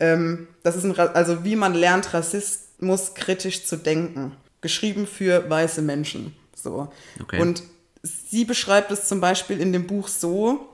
[0.00, 4.32] Ähm, das ist ein, also wie man lernt, Rassismus kritisch zu denken.
[4.60, 6.34] Geschrieben für weiße Menschen.
[6.54, 6.92] So.
[7.20, 7.40] Okay.
[7.40, 7.62] Und
[8.02, 10.68] sie beschreibt es zum Beispiel in dem Buch so,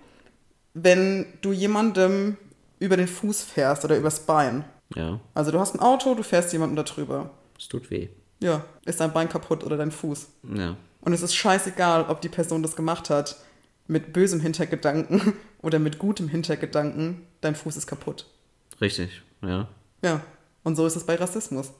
[0.74, 2.36] wenn du jemandem
[2.78, 4.64] über den Fuß fährst oder übers Bein.
[4.94, 5.20] Ja.
[5.34, 7.30] Also du hast ein Auto, du fährst jemandem da drüber.
[7.58, 8.08] Es tut weh.
[8.40, 10.28] Ja, ist dein Bein kaputt oder dein Fuß.
[10.54, 10.76] Ja.
[11.00, 13.36] Und es ist scheißegal, ob die Person das gemacht hat
[13.88, 18.26] mit bösem Hintergedanken oder mit gutem Hintergedanken, dein Fuß ist kaputt.
[18.80, 19.68] Richtig, ja.
[20.02, 20.20] Ja,
[20.62, 21.72] und so ist es bei Rassismus.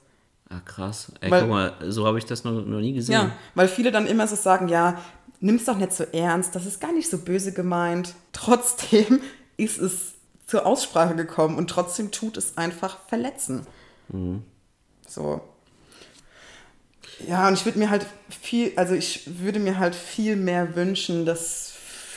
[0.49, 1.11] Ah, krass.
[1.21, 3.13] Ey, weil, guck mal, so habe ich das noch, noch nie gesehen.
[3.13, 4.99] Ja, weil viele dann immer so sagen, ja,
[5.39, 8.15] nimm's doch nicht so ernst, das ist gar nicht so böse gemeint.
[8.33, 9.21] Trotzdem
[9.57, 10.13] ist es
[10.47, 13.67] zur Aussprache gekommen und trotzdem tut es einfach verletzen.
[14.09, 14.41] Mhm.
[15.07, 15.41] So.
[17.27, 21.25] Ja, und ich würde mir halt viel, also ich würde mir halt viel mehr wünschen,
[21.25, 21.68] dass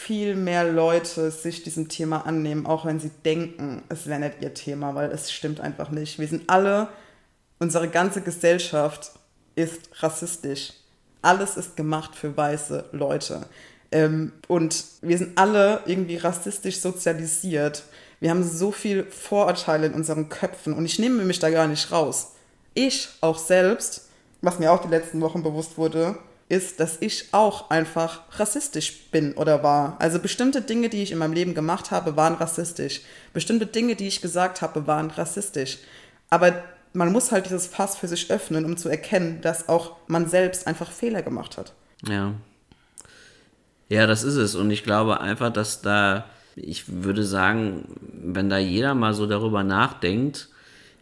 [0.05, 4.53] viel mehr Leute sich diesem Thema annehmen, auch wenn sie denken, es wäre nicht ihr
[4.53, 6.19] Thema, weil es stimmt einfach nicht.
[6.19, 6.89] Wir sind alle,
[7.61, 9.13] unsere ganze Gesellschaft
[9.55, 10.73] ist rassistisch.
[11.23, 13.47] Alles ist gemacht für weiße Leute.
[13.93, 17.85] Ähm, und wir sind alle irgendwie rassistisch sozialisiert.
[18.19, 21.93] Wir haben so viel Vorurteile in unseren Köpfen und ich nehme mich da gar nicht
[21.93, 22.33] raus.
[22.75, 24.09] Ich auch selbst,
[24.41, 26.17] was mir auch die letzten Wochen bewusst wurde,
[26.53, 29.97] ist, dass ich auch einfach rassistisch bin oder war.
[30.01, 33.01] Also bestimmte Dinge, die ich in meinem Leben gemacht habe, waren rassistisch.
[33.33, 35.79] Bestimmte Dinge, die ich gesagt habe, waren rassistisch.
[36.29, 36.63] Aber
[36.93, 40.67] man muss halt dieses Fass für sich öffnen, um zu erkennen, dass auch man selbst
[40.67, 41.73] einfach Fehler gemacht hat.
[42.07, 42.35] Ja.
[43.89, 44.55] Ja, das ist es.
[44.55, 49.65] Und ich glaube einfach, dass da, ich würde sagen, wenn da jeder mal so darüber
[49.65, 50.51] nachdenkt,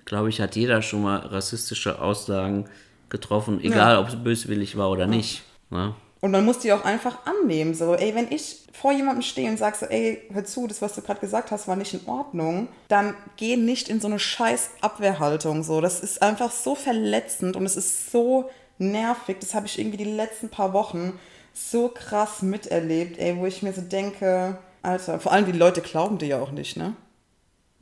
[0.05, 2.67] glaube ich, hat jeder schon mal rassistische Aussagen
[3.11, 4.01] getroffen, egal ja.
[4.01, 5.09] ob es böswillig war oder ja.
[5.09, 5.43] nicht.
[5.71, 5.95] Ne?
[6.21, 7.75] Und man muss die auch einfach annehmen.
[7.75, 10.95] So, ey, wenn ich vor jemandem stehe und sage so, ey, hör zu, das, was
[10.95, 14.71] du gerade gesagt hast, war nicht in Ordnung, dann geh nicht in so eine scheiß
[14.83, 15.63] Abwehrhaltung.
[15.63, 19.39] So, das ist einfach so verletzend und es ist so nervig.
[19.41, 21.19] Das habe ich irgendwie die letzten paar Wochen
[21.55, 26.19] so krass miterlebt, ey, wo ich mir so denke, Alter, vor allem die Leute glauben
[26.19, 26.95] dir ja auch nicht, ne?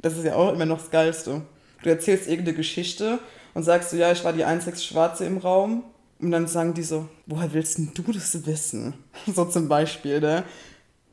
[0.01, 1.43] Das ist ja auch immer noch das Geilste.
[1.83, 3.19] Du erzählst irgendeine Geschichte
[3.55, 5.85] und sagst du, ja, ich war die einzigste Schwarze im Raum.
[6.21, 8.95] Und dann sagen die so, woher willst denn du das wissen?
[9.33, 10.45] So zum Beispiel, ne?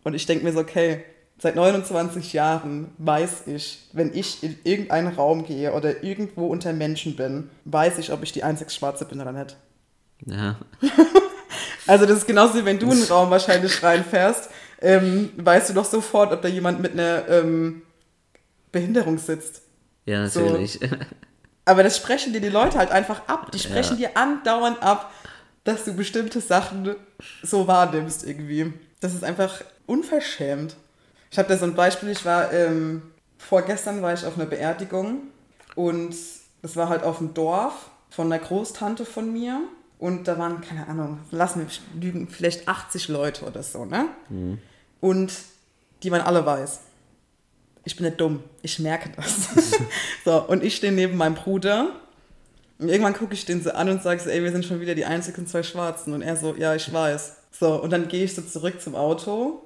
[0.04, 1.04] Und ich denke mir so, okay,
[1.38, 7.16] seit 29 Jahren weiß ich, wenn ich in irgendeinen Raum gehe oder irgendwo unter Menschen
[7.16, 9.58] bin, weiß ich, ob ich die einzigste Schwarze bin oder nicht.
[10.26, 10.58] Ja.
[11.88, 14.50] also das ist genauso wie wenn du in einen Raum wahrscheinlich reinfährst,
[14.82, 17.82] ähm, weißt du doch sofort, ob da jemand mit einer ähm,
[18.72, 19.62] Behinderung sitzt.
[20.06, 20.74] Ja, natürlich.
[20.74, 20.88] So.
[21.66, 23.52] Aber das sprechen dir die Leute halt einfach ab.
[23.52, 24.10] Die sprechen ja.
[24.10, 25.12] dir andauernd ab,
[25.64, 26.96] dass du bestimmte Sachen
[27.42, 28.74] so wahrnimmst irgendwie.
[29.00, 30.76] Das ist einfach unverschämt.
[31.32, 33.02] Ich habe da so ein Beispiel, ich war, ähm,
[33.38, 35.24] vorgestern war ich auf einer Beerdigung
[35.74, 36.16] und
[36.62, 39.60] es war halt auf dem Dorf von einer Großtante von mir
[40.00, 44.06] und da waren, keine Ahnung, lass mich lügen, vielleicht 80 Leute oder so, ne?
[44.30, 44.60] Mhm.
[45.02, 45.34] Und
[46.04, 46.80] die waren alle weiß
[47.86, 49.50] ich bin nicht dumm, ich merke das.
[50.26, 51.92] so, und ich stehe neben meinem Bruder
[52.78, 54.96] und irgendwann gucke ich den so an und sage so, ey, wir sind schon wieder
[54.96, 56.14] die einzigen zwei Schwarzen.
[56.14, 57.38] Und er so, ja, ich weiß.
[57.52, 59.62] So, und dann gehe ich so zurück zum Auto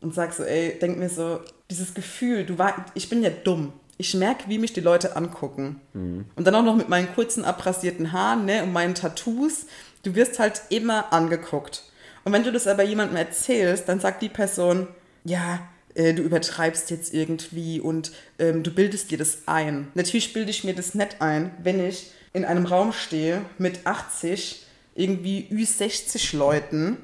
[0.00, 3.72] und sage so, ey, denk mir so, dieses Gefühl, du war, ich bin ja dumm.
[3.96, 5.80] Ich merke, wie mich die Leute angucken.
[5.92, 6.24] Mhm.
[6.34, 9.66] Und dann auch noch mit meinen kurzen abrasierten Haaren ne, und meinen Tattoos.
[10.02, 11.84] Du wirst halt immer angeguckt.
[12.24, 14.88] Und wenn du das aber jemandem erzählst, dann sagt die Person,
[15.24, 15.60] ja,
[15.94, 19.88] äh, du übertreibst jetzt irgendwie und ähm, du bildest dir das ein.
[19.94, 24.66] Natürlich bilde ich mir das nicht ein, wenn ich in einem Raum stehe mit 80
[24.94, 26.96] irgendwie Ü60 Leuten,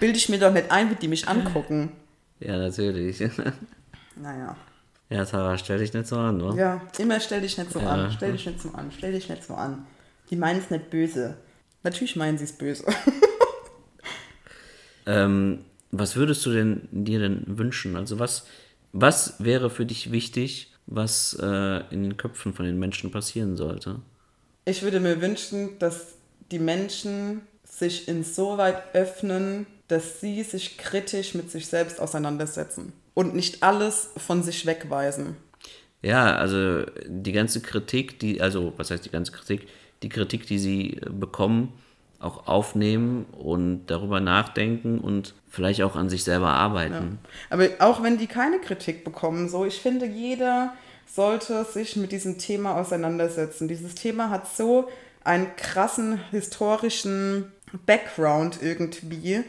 [0.00, 1.92] bilde ich mir doch nicht ein, wie die mich angucken.
[2.40, 3.22] Ja, natürlich.
[4.14, 4.54] Naja.
[5.08, 6.54] Ja, Tara, stell dich nicht so an, ne?
[6.56, 7.86] Ja, immer stell dich nicht so Ja.
[7.88, 9.86] an, stell dich nicht so an, stell dich nicht so an.
[10.28, 11.38] Die meinen es nicht böse.
[11.82, 12.84] Natürlich meinen sie es böse.
[15.06, 17.96] Ähm, was würdest du denn dir denn wünschen?
[17.96, 18.46] Also was,
[18.92, 24.00] was wäre für dich wichtig, was äh, in den Köpfen von den Menschen passieren sollte?
[24.64, 26.14] Ich würde mir wünschen, dass
[26.50, 33.62] die Menschen sich insoweit öffnen, dass sie sich kritisch mit sich selbst auseinandersetzen und nicht
[33.62, 35.36] alles von sich wegweisen.
[36.02, 39.68] Ja, also die ganze Kritik, die, also was heißt die ganze Kritik?
[40.02, 41.74] Die Kritik, die sie äh, bekommen,
[42.22, 47.18] auch aufnehmen und darüber nachdenken und vielleicht auch an sich selber arbeiten.
[47.50, 50.72] Aber auch wenn die keine Kritik bekommen, so, ich finde, jeder
[51.06, 53.68] sollte sich mit diesem Thema auseinandersetzen.
[53.68, 54.88] Dieses Thema hat so
[55.24, 57.52] einen krassen historischen
[57.86, 59.44] Background irgendwie.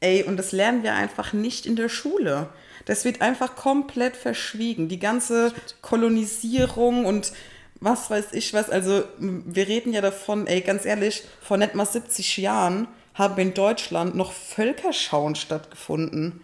[0.00, 2.48] Ey, und das lernen wir einfach nicht in der Schule.
[2.84, 4.88] Das wird einfach komplett verschwiegen.
[4.88, 7.32] Die ganze Kolonisierung und
[7.80, 8.70] was weiß ich was.
[8.70, 13.54] Also, wir reden ja davon, ey, ganz ehrlich, vor nicht mal 70 Jahren haben in
[13.54, 16.40] Deutschland noch Völkerschauen stattgefunden,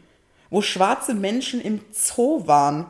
[0.51, 2.87] wo schwarze Menschen im Zoo waren.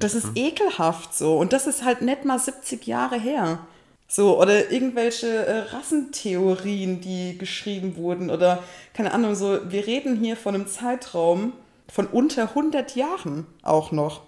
[0.00, 1.36] Das ist ekelhaft so.
[1.36, 3.58] Und das ist halt nicht mal 70 Jahre her.
[4.06, 10.36] So, oder irgendwelche äh, Rassentheorien, die geschrieben wurden, oder keine Ahnung, so, wir reden hier
[10.36, 11.52] von einem Zeitraum
[11.88, 14.22] von unter 100 Jahren auch noch.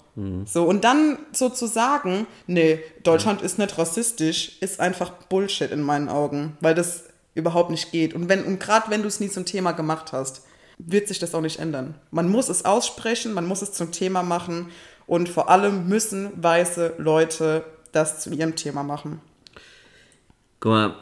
[0.46, 5.82] So, und dann so zu sagen, nee, Deutschland ist nicht rassistisch, ist einfach Bullshit in
[5.82, 8.14] meinen Augen, weil das überhaupt nicht geht.
[8.14, 10.46] Und wenn, und gerade wenn du es nie zum Thema gemacht hast,
[10.78, 11.96] wird sich das auch nicht ändern.
[12.10, 14.70] Man muss es aussprechen, man muss es zum Thema machen
[15.06, 19.20] und vor allem müssen weiße Leute das zu ihrem Thema machen.
[20.60, 20.96] Guck mal,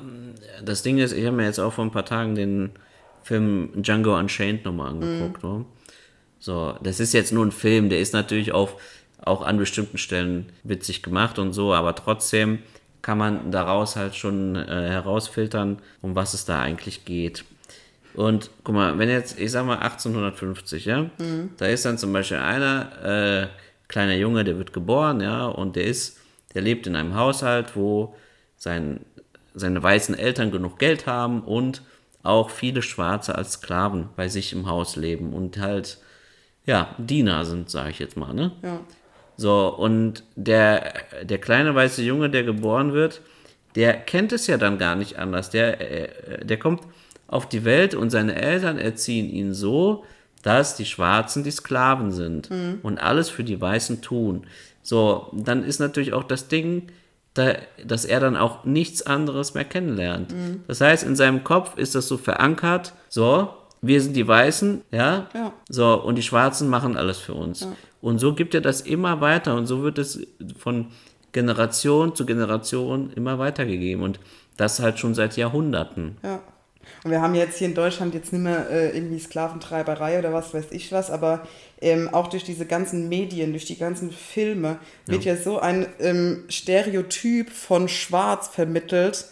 [0.64, 2.72] das Ding ist, ich habe mir jetzt auch vor ein paar Tagen den
[3.22, 5.42] Film Django Unchained nochmal angeguckt.
[5.42, 5.64] Ne?
[6.40, 8.72] So, das ist jetzt nur ein Film, der ist natürlich auch,
[9.24, 12.58] auch an bestimmten Stellen witzig gemacht und so, aber trotzdem
[13.02, 17.44] kann man daraus halt schon äh, herausfiltern, um was es da eigentlich geht.
[18.14, 21.10] Und guck mal, wenn jetzt, ich sag mal 1850, ja,
[21.58, 23.48] da ist dann zum Beispiel einer, äh,
[23.88, 26.18] kleiner Junge, der wird geboren, ja, und der ist,
[26.54, 28.14] der lebt in einem Haushalt, wo
[28.56, 29.00] sein,
[29.54, 31.82] seine weißen Eltern genug Geld haben und
[32.22, 35.98] auch viele Schwarze als Sklaven bei sich im Haus leben und halt,
[36.64, 38.52] ja, Diener sind, sage ich jetzt mal, ne?
[38.62, 38.80] Ja.
[39.36, 43.20] So, und der, der kleine weiße Junge, der geboren wird,
[43.74, 45.50] der kennt es ja dann gar nicht anders.
[45.50, 46.82] Der, äh, der kommt
[47.26, 50.04] auf die Welt und seine Eltern erziehen ihn so,
[50.42, 52.50] dass die Schwarzen die Sklaven sind
[52.82, 54.46] und alles für die Weißen tun.
[54.82, 56.88] So, dann ist natürlich auch das Ding,
[57.32, 60.32] da, dass er dann auch nichts anderes mehr kennenlernt.
[60.68, 63.48] Das heißt, in seinem Kopf ist das so verankert, so,
[63.80, 65.52] wir sind die Weißen, ja, Ja.
[65.68, 67.66] so, und die Schwarzen machen alles für uns.
[68.04, 70.20] Und so gibt er das immer weiter und so wird es
[70.58, 70.88] von
[71.32, 74.20] Generation zu Generation immer weitergegeben und
[74.58, 76.18] das halt schon seit Jahrhunderten.
[76.22, 76.40] Ja.
[77.02, 80.52] Und wir haben jetzt hier in Deutschland jetzt nicht mehr äh, irgendwie Sklaventreiberei oder was
[80.52, 81.46] weiß ich was, aber
[81.80, 86.44] ähm, auch durch diese ganzen Medien, durch die ganzen Filme wird ja, so ein ähm,
[86.50, 89.24] Stereotyp von Schwarz vermittelt,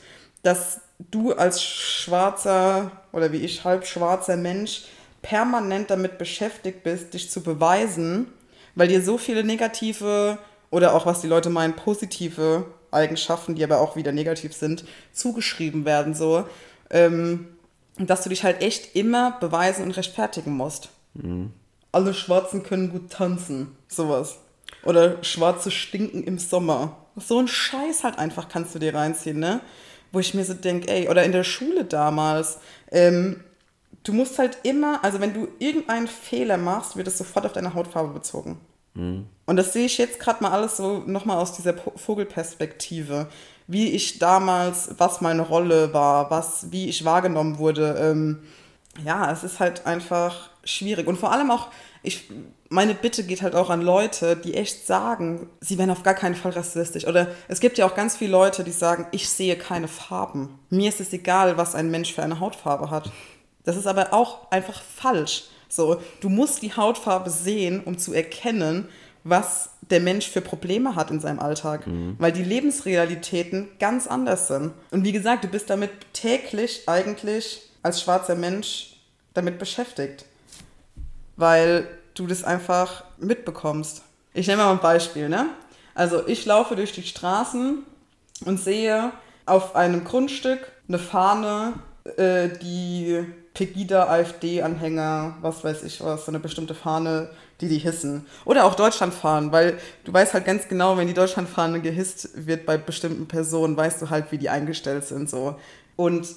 [0.43, 0.81] dass
[1.11, 4.85] du als schwarzer oder wie ich halb schwarzer Mensch
[5.21, 8.29] permanent damit beschäftigt bist, dich zu beweisen,
[8.75, 10.39] weil dir so viele negative
[10.71, 15.85] oder auch was die Leute meinen, positive Eigenschaften, die aber auch wieder negativ sind, zugeschrieben
[15.85, 16.47] werden, so,
[16.91, 17.49] ähm,
[17.99, 20.89] dass du dich halt echt immer beweisen und rechtfertigen musst.
[21.93, 24.39] Alle Schwarzen können gut tanzen, sowas.
[24.85, 26.97] Oder Schwarze stinken im Sommer.
[27.17, 29.61] So ein Scheiß halt einfach kannst du dir reinziehen, ne?
[30.11, 32.59] Wo ich mir so denke, ey, oder in der Schule damals,
[32.91, 33.43] ähm,
[34.05, 37.75] du musst halt immer, also wenn du irgendeinen Fehler machst, wird es sofort auf deine
[37.75, 38.59] Hautfarbe bezogen.
[39.47, 43.29] Und das sehe ich jetzt gerade mal alles so nochmal aus dieser Vogelperspektive.
[43.67, 47.97] Wie ich damals, was meine Rolle war, was, wie ich wahrgenommen wurde.
[47.99, 48.43] Ähm,
[49.05, 51.07] ja, es ist halt einfach schwierig.
[51.07, 51.69] Und vor allem auch,
[52.03, 52.29] ich,
[52.69, 56.35] meine Bitte geht halt auch an Leute, die echt sagen, sie wären auf gar keinen
[56.35, 57.07] Fall rassistisch.
[57.07, 60.59] Oder es gibt ja auch ganz viele Leute, die sagen, ich sehe keine Farben.
[60.69, 63.11] Mir ist es egal, was ein Mensch für eine Hautfarbe hat.
[63.65, 65.45] Das ist aber auch einfach falsch.
[65.69, 68.89] So, du musst die Hautfarbe sehen, um zu erkennen,
[69.25, 71.87] was der Mensch für Probleme hat in seinem Alltag.
[72.19, 74.73] Weil die Lebensrealitäten ganz anders sind.
[74.91, 78.97] Und wie gesagt, du bist damit täglich eigentlich als schwarzer Mensch
[79.35, 80.25] damit beschäftigt.
[81.37, 84.03] Weil du das einfach mitbekommst.
[84.35, 85.47] Ich nehme mal ein Beispiel, ne?
[85.95, 87.85] Also ich laufe durch die Straßen
[88.45, 89.13] und sehe
[89.47, 91.75] auf einem Grundstück eine Fahne
[92.17, 93.25] äh, die
[93.55, 97.31] Pegida-AfD-Anhänger, was weiß ich was, so eine bestimmte Fahne,
[97.61, 98.27] die die hissen.
[98.45, 102.65] Oder auch Deutschland fahren, weil du weißt halt ganz genau, wenn die Deutschlandfahne gehisst wird
[102.65, 105.57] bei bestimmten Personen, weißt du halt, wie die eingestellt sind so.
[105.97, 106.29] Und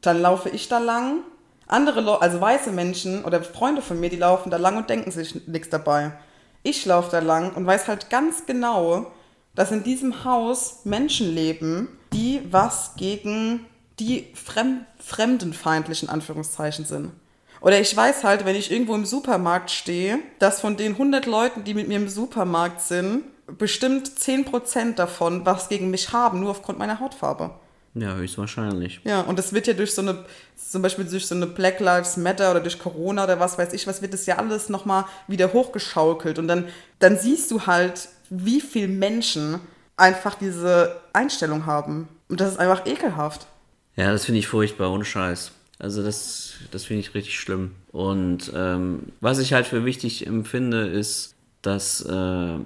[0.00, 1.18] dann laufe ich da lang.
[1.66, 5.46] Andere also weiße Menschen oder Freunde von mir, die laufen da lang und denken sich
[5.46, 6.12] nichts dabei.
[6.62, 9.12] Ich laufe da lang und weiß halt ganz genau,
[9.54, 13.66] dass in diesem Haus Menschen leben, die was gegen
[13.98, 17.12] die fremd, fremdenfeindlichen Anführungszeichen sind.
[17.60, 21.64] Oder ich weiß halt, wenn ich irgendwo im Supermarkt stehe, dass von den 100 Leuten,
[21.64, 26.78] die mit mir im Supermarkt sind, bestimmt 10% davon was gegen mich haben, nur aufgrund
[26.78, 27.50] meiner Hautfarbe.
[27.94, 29.00] Ja, höchstwahrscheinlich.
[29.04, 30.24] Ja, und das wird ja durch so eine,
[30.56, 33.86] zum Beispiel durch so eine Black Lives Matter oder durch Corona oder was weiß ich,
[33.86, 36.38] was wird das ja alles nochmal wieder hochgeschaukelt.
[36.38, 36.68] Und dann,
[37.00, 39.60] dann siehst du halt, wie viele Menschen
[39.96, 42.08] einfach diese Einstellung haben.
[42.28, 43.46] Und das ist einfach ekelhaft.
[43.96, 45.52] Ja, das finde ich furchtbar, ohne Scheiß.
[45.78, 47.72] Also das, das finde ich richtig schlimm.
[47.90, 52.58] Und ähm, was ich halt für wichtig empfinde, ist, dass äh,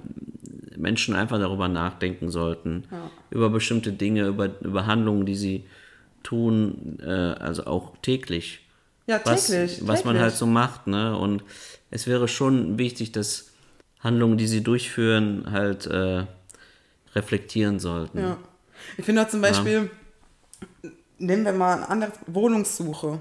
[0.77, 3.11] Menschen einfach darüber nachdenken sollten, ja.
[3.31, 5.65] über bestimmte Dinge, über, über Handlungen, die sie
[6.23, 8.61] tun, äh, also auch täglich.
[9.07, 9.33] Ja, täglich.
[9.35, 9.79] Was, täglich.
[9.83, 11.17] was man halt so macht, ne?
[11.17, 11.43] Und
[11.91, 13.53] es wäre schon wichtig, dass
[14.01, 16.25] Handlungen, die sie durchführen, halt äh,
[17.15, 18.19] reflektieren sollten.
[18.19, 18.39] Ja.
[18.99, 19.91] Ich finde auch zum Beispiel,
[20.83, 20.91] ja.
[21.19, 23.19] Nehmen wir mal eine andere Wohnungssuche.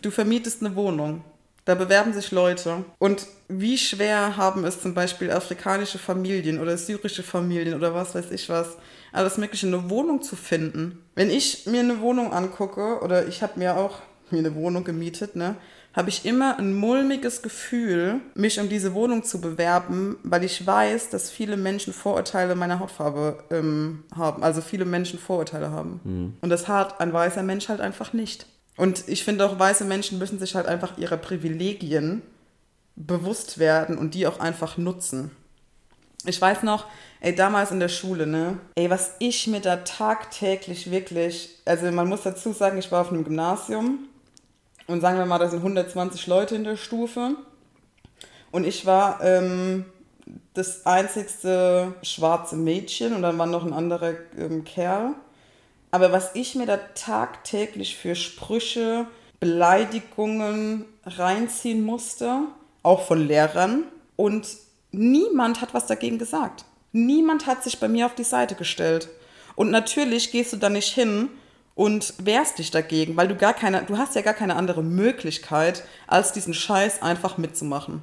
[0.00, 1.24] Du, vermietest eine Wohnung.
[1.64, 2.84] Da bewerben sich Leute.
[2.98, 8.30] Und wie schwer haben es zum Beispiel afrikanische Familien oder syrische Familien oder was weiß
[8.30, 8.76] ich was,
[9.12, 11.04] alles Mögliche, eine Wohnung zu finden.
[11.14, 13.98] Wenn ich mir eine Wohnung angucke, oder ich habe mir auch
[14.30, 15.56] mir eine Wohnung gemietet, ne,
[15.96, 21.08] habe ich immer ein mulmiges Gefühl, mich um diese Wohnung zu bewerben, weil ich weiß,
[21.08, 24.42] dass viele Menschen Vorurteile meiner Hautfarbe ähm, haben.
[24.42, 26.00] Also viele Menschen Vorurteile haben.
[26.04, 26.36] Mhm.
[26.42, 28.46] Und das hat ein weißer Mensch halt einfach nicht.
[28.76, 32.20] Und ich finde auch, weiße Menschen müssen sich halt einfach ihrer Privilegien
[32.94, 35.30] bewusst werden und die auch einfach nutzen.
[36.26, 36.86] Ich weiß noch,
[37.20, 42.08] ey, damals in der Schule, ne, ey, was ich mir da tagtäglich wirklich, also man
[42.08, 44.08] muss dazu sagen, ich war auf einem Gymnasium
[44.86, 47.36] und sagen wir mal, da sind 120 Leute in der Stufe
[48.50, 49.84] und ich war ähm,
[50.54, 55.14] das einzigste schwarze Mädchen und dann war noch ein anderer ähm, Kerl
[55.96, 59.06] aber was ich mir da tagtäglich für Sprüche,
[59.40, 62.40] Beleidigungen reinziehen musste,
[62.82, 63.84] auch von Lehrern,
[64.16, 64.46] und
[64.92, 66.66] niemand hat was dagegen gesagt.
[66.92, 69.08] Niemand hat sich bei mir auf die Seite gestellt.
[69.54, 71.28] Und natürlich gehst du da nicht hin
[71.76, 75.84] und wehrst dich dagegen, weil du gar keine, du hast ja gar keine andere Möglichkeit,
[76.08, 78.02] als diesen Scheiß einfach mitzumachen.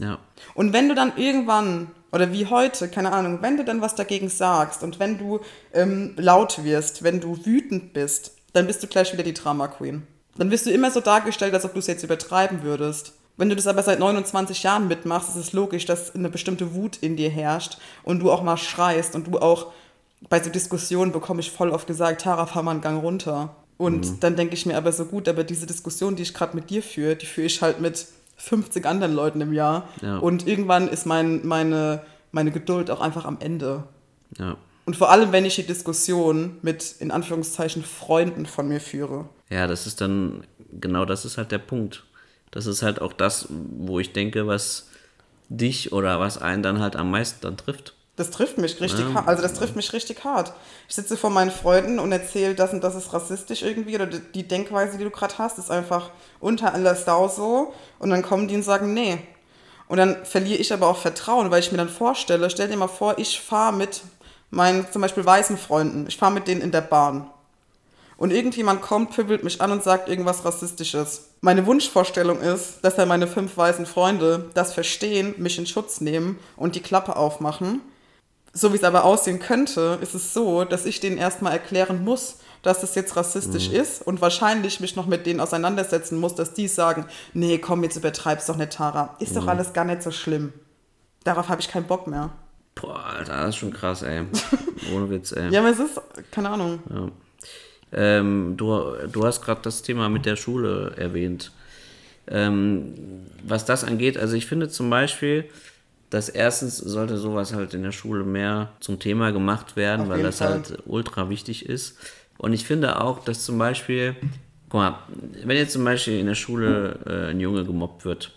[0.00, 0.18] Ja.
[0.54, 4.28] Und wenn du dann irgendwann oder wie heute, keine Ahnung, wenn du dann was dagegen
[4.28, 5.40] sagst und wenn du
[5.72, 10.06] ähm, laut wirst, wenn du wütend bist, dann bist du gleich wieder die Drama Queen.
[10.36, 13.12] Dann wirst du immer so dargestellt, als ob du es jetzt übertreiben würdest.
[13.36, 16.98] Wenn du das aber seit 29 Jahren mitmachst, ist es logisch, dass eine bestimmte Wut
[16.98, 19.72] in dir herrscht und du auch mal schreist und du auch
[20.28, 23.56] bei so Diskussionen bekomme ich voll oft gesagt, Tara, fahr mal einen Gang runter.
[23.78, 24.20] Und mhm.
[24.20, 26.82] dann denke ich mir aber so gut, aber diese Diskussion, die ich gerade mit dir
[26.82, 28.06] führe, die führe ich halt mit
[28.36, 29.88] 50 anderen Leuten im Jahr.
[30.00, 30.18] Ja.
[30.18, 33.84] Und irgendwann ist mein, meine, meine Geduld auch einfach am Ende.
[34.38, 34.56] Ja.
[34.84, 39.28] Und vor allem, wenn ich die Diskussion mit, in Anführungszeichen, Freunden von mir führe.
[39.48, 40.44] Ja, das ist dann,
[40.80, 42.04] genau das ist halt der Punkt.
[42.50, 44.88] Das ist halt auch das, wo ich denke, was
[45.48, 47.94] dich oder was einen dann halt am meisten dann trifft.
[48.16, 49.14] Das trifft mich richtig ja.
[49.14, 49.28] hart.
[49.28, 50.52] Also das trifft mich richtig hart.
[50.86, 54.46] Ich sitze vor meinen Freunden und erzähle das und das ist rassistisch irgendwie oder die
[54.46, 57.72] Denkweise, die du gerade hast, ist einfach unter aller Sau so.
[57.98, 59.18] Und dann kommen die und sagen, nee.
[59.88, 62.88] Und dann verliere ich aber auch Vertrauen, weil ich mir dann vorstelle, stell dir mal
[62.88, 64.02] vor, ich fahre mit
[64.50, 67.30] meinen zum Beispiel weißen Freunden, ich fahre mit denen in der Bahn.
[68.18, 71.30] Und irgendjemand kommt, pübbelt mich an und sagt irgendwas Rassistisches.
[71.40, 76.38] Meine Wunschvorstellung ist, dass dann meine fünf weißen Freunde das verstehen, mich in Schutz nehmen
[76.56, 77.80] und die Klappe aufmachen
[78.52, 82.38] so wie es aber aussehen könnte, ist es so, dass ich denen erstmal erklären muss,
[82.62, 83.76] dass das jetzt rassistisch mhm.
[83.76, 87.96] ist und wahrscheinlich mich noch mit denen auseinandersetzen muss, dass die sagen, nee, komm, jetzt
[87.96, 89.16] übertreibst doch nicht, Tara.
[89.18, 89.40] Ist mhm.
[89.40, 90.52] doch alles gar nicht so schlimm.
[91.24, 92.30] Darauf habe ich keinen Bock mehr.
[92.74, 94.24] Boah, Alter, das ist schon krass, ey.
[94.94, 95.50] Ohne Witz, ey.
[95.50, 96.00] ja, aber es ist,
[96.30, 96.80] keine Ahnung.
[96.90, 97.08] Ja.
[97.92, 101.52] Ähm, du, du hast gerade das Thema mit der Schule erwähnt.
[102.28, 102.94] Ähm,
[103.42, 105.50] was das angeht, also ich finde zum Beispiel,
[106.12, 110.22] dass erstens sollte sowas halt in der Schule mehr zum Thema gemacht werden, Auf weil
[110.22, 110.48] das Fall.
[110.48, 111.96] halt ultra wichtig ist.
[112.36, 114.14] Und ich finde auch, dass zum Beispiel,
[114.68, 114.98] guck mal,
[115.42, 118.30] wenn jetzt zum Beispiel in der Schule äh, ein Junge gemobbt wird,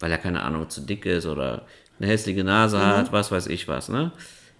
[0.00, 1.66] weil er keine Ahnung zu dick ist oder
[1.98, 2.82] eine hässliche Nase mhm.
[2.82, 4.10] hat, was weiß ich was, ne?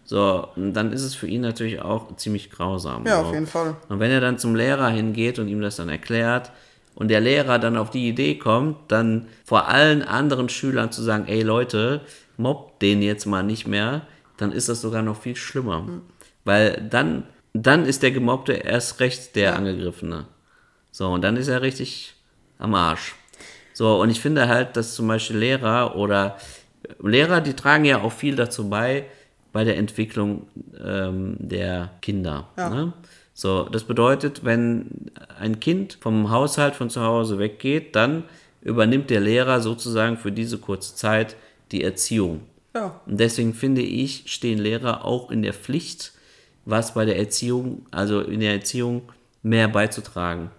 [0.04, 3.06] So, dann ist es für ihn natürlich auch ziemlich grausam.
[3.06, 3.26] Ja, so.
[3.26, 3.76] auf jeden Fall.
[3.88, 6.50] Und wenn er dann zum Lehrer hingeht und ihm das dann erklärt
[6.94, 11.24] und der Lehrer dann auf die Idee kommt, dann vor allen anderen Schülern zu sagen,
[11.28, 12.02] ey Leute,
[12.39, 14.07] mobbt den jetzt mal nicht mehr,
[14.39, 15.86] dann ist das sogar noch viel schlimmer.
[16.45, 20.26] Weil dann, dann ist der Gemobbte erst recht der Angegriffene.
[20.91, 22.14] So, und dann ist er richtig
[22.59, 23.14] am Arsch.
[23.74, 26.39] So, und ich finde halt, dass zum Beispiel Lehrer oder
[27.03, 29.05] Lehrer, die tragen ja auch viel dazu bei,
[29.53, 30.47] bei der Entwicklung
[30.82, 32.49] ähm, der Kinder.
[32.57, 32.70] Ja.
[32.70, 32.93] Ne?
[33.34, 38.24] So, das bedeutet, wenn ein Kind vom Haushalt von zu Hause weggeht, dann
[38.62, 41.36] übernimmt der Lehrer sozusagen für diese kurze Zeit
[41.72, 42.40] die Erziehung.
[42.74, 43.00] Ja.
[43.06, 46.12] Und deswegen finde ich, stehen Lehrer auch in der Pflicht,
[46.64, 49.02] was bei der Erziehung, also in der Erziehung
[49.42, 50.50] mehr beizutragen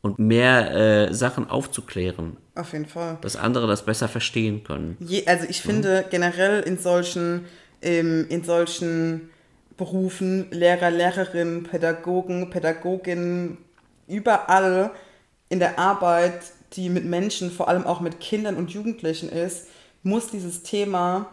[0.00, 0.74] und mehr
[1.08, 3.18] äh, Sachen aufzuklären, Auf jeden Fall.
[3.20, 4.96] dass andere das besser verstehen können.
[5.00, 7.46] Je, also ich finde generell in solchen,
[7.82, 9.30] ähm, in solchen
[9.76, 13.58] Berufen, Lehrer, Lehrerinnen, Pädagogen, Pädagoginnen,
[14.06, 14.90] überall
[15.48, 16.42] in der Arbeit,
[16.74, 19.68] die mit Menschen, vor allem auch mit Kindern und Jugendlichen ist,
[20.04, 21.26] muss dieses Thema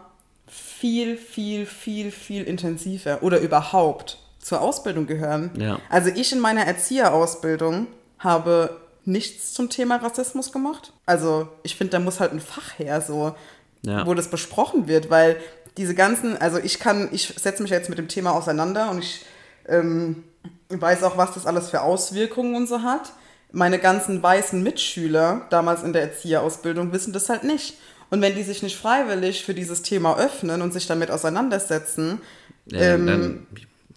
[0.48, 5.52] viel, viel, viel, viel intensiver oder überhaupt zur Ausbildung gehören.
[5.56, 5.78] Ja.
[5.88, 7.86] Also ich in meiner Erzieherausbildung
[8.18, 10.92] habe nichts zum Thema Rassismus gemacht.
[11.06, 13.34] Also ich finde, da muss halt ein Fach her, so,
[13.82, 14.06] Ja.
[14.06, 15.36] wo das besprochen wird, weil
[15.76, 19.24] diese ganzen, also ich kann, ich setze mich jetzt mit dem Thema auseinander und ich
[19.68, 20.24] ähm,
[20.68, 23.12] weiß auch, was das alles für Auswirkungen und so hat.
[23.52, 27.78] Meine ganzen weißen Mitschüler damals in der Erzieherausbildung wissen das halt nicht.
[28.12, 32.20] Und wenn die sich nicht freiwillig für dieses Thema öffnen und sich damit auseinandersetzen,
[32.66, 33.46] Ja, ähm, dann,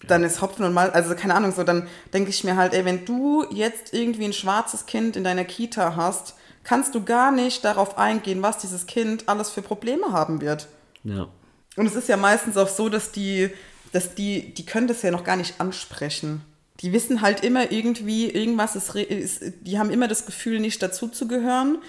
[0.08, 2.86] dann ist Hopfen und Malz, also keine Ahnung, so dann denke ich mir halt, ey,
[2.86, 7.62] wenn du jetzt irgendwie ein schwarzes Kind in deiner Kita hast, kannst du gar nicht
[7.62, 10.66] darauf eingehen, was dieses Kind alles für Probleme haben wird.
[11.04, 11.28] ja.
[11.76, 13.50] Und es ist ja meistens auch so, dass die,
[13.92, 16.40] dass die, die können das ja noch gar nicht ansprechen.
[16.80, 21.82] Die wissen halt immer irgendwie, irgendwas ist, ist die haben immer das Gefühl, nicht dazuzugehören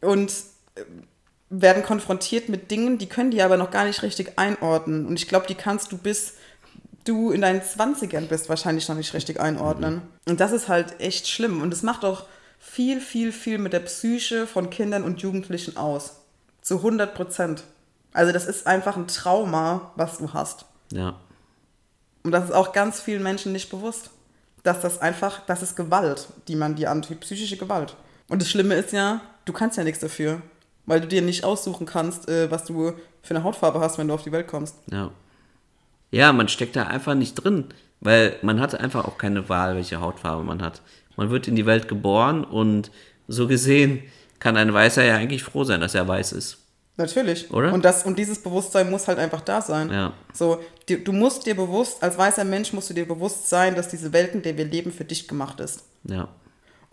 [0.00, 0.30] und
[0.76, 0.82] äh,
[1.50, 5.06] werden konfrontiert mit Dingen, die können die aber noch gar nicht richtig einordnen.
[5.06, 6.34] Und ich glaube, die kannst du bis
[7.04, 10.02] du in deinen 20ern bist wahrscheinlich noch nicht richtig einordnen.
[10.26, 11.60] Und das ist halt echt schlimm.
[11.60, 12.24] Und es macht auch
[12.58, 16.20] viel, viel, viel mit der Psyche von Kindern und Jugendlichen aus.
[16.62, 17.64] Zu 100 Prozent.
[18.14, 20.64] Also das ist einfach ein Trauma, was du hast.
[20.92, 21.16] ja.
[22.22, 24.08] Und das ist auch ganz vielen Menschen nicht bewusst.
[24.62, 27.96] Dass das einfach, das ist Gewalt, die man dir antut, psychische Gewalt.
[28.30, 30.40] Und das Schlimme ist ja, du kannst ja nichts dafür.
[30.86, 34.14] Weil du dir nicht aussuchen kannst, äh, was du für eine Hautfarbe hast, wenn du
[34.14, 34.76] auf die Welt kommst.
[34.90, 35.10] Ja.
[36.10, 37.66] Ja, man steckt da einfach nicht drin,
[38.00, 40.82] weil man hat einfach auch keine Wahl, welche Hautfarbe man hat.
[41.16, 42.90] Man wird in die Welt geboren und
[43.26, 44.02] so gesehen
[44.38, 46.58] kann ein Weißer ja eigentlich froh sein, dass er weiß ist.
[46.96, 47.50] Natürlich.
[47.50, 47.72] Oder?
[47.72, 49.90] Und, das, und dieses Bewusstsein muss halt einfach da sein.
[49.90, 50.12] Ja.
[50.32, 53.88] So, die, du musst dir bewusst, als weißer Mensch musst du dir bewusst sein, dass
[53.88, 55.82] diese Welt, in der wir leben, für dich gemacht ist.
[56.04, 56.28] Ja.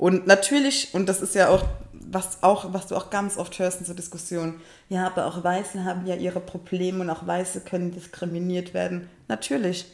[0.01, 3.81] Und natürlich, und das ist ja auch, was auch, was du auch ganz oft hörst
[3.81, 7.91] in so Diskussionen, ja, aber auch Weiße haben ja ihre Probleme und auch Weiße können
[7.91, 9.11] diskriminiert werden.
[9.27, 9.85] Natürlich.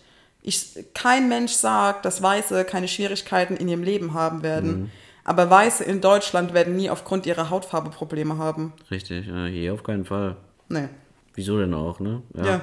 [0.41, 4.93] Ich, kein Mensch sagt, dass Weiße keine Schwierigkeiten in ihrem Leben haben werden.
[5.26, 8.72] Aber Weiße in Deutschland werden nie aufgrund ihrer Hautfarbe Probleme haben.
[8.89, 10.38] Richtig, ja, hier auf keinen Fall.
[10.70, 10.88] Nee.
[11.34, 12.22] Wieso denn auch, ne?
[12.34, 12.62] Ja.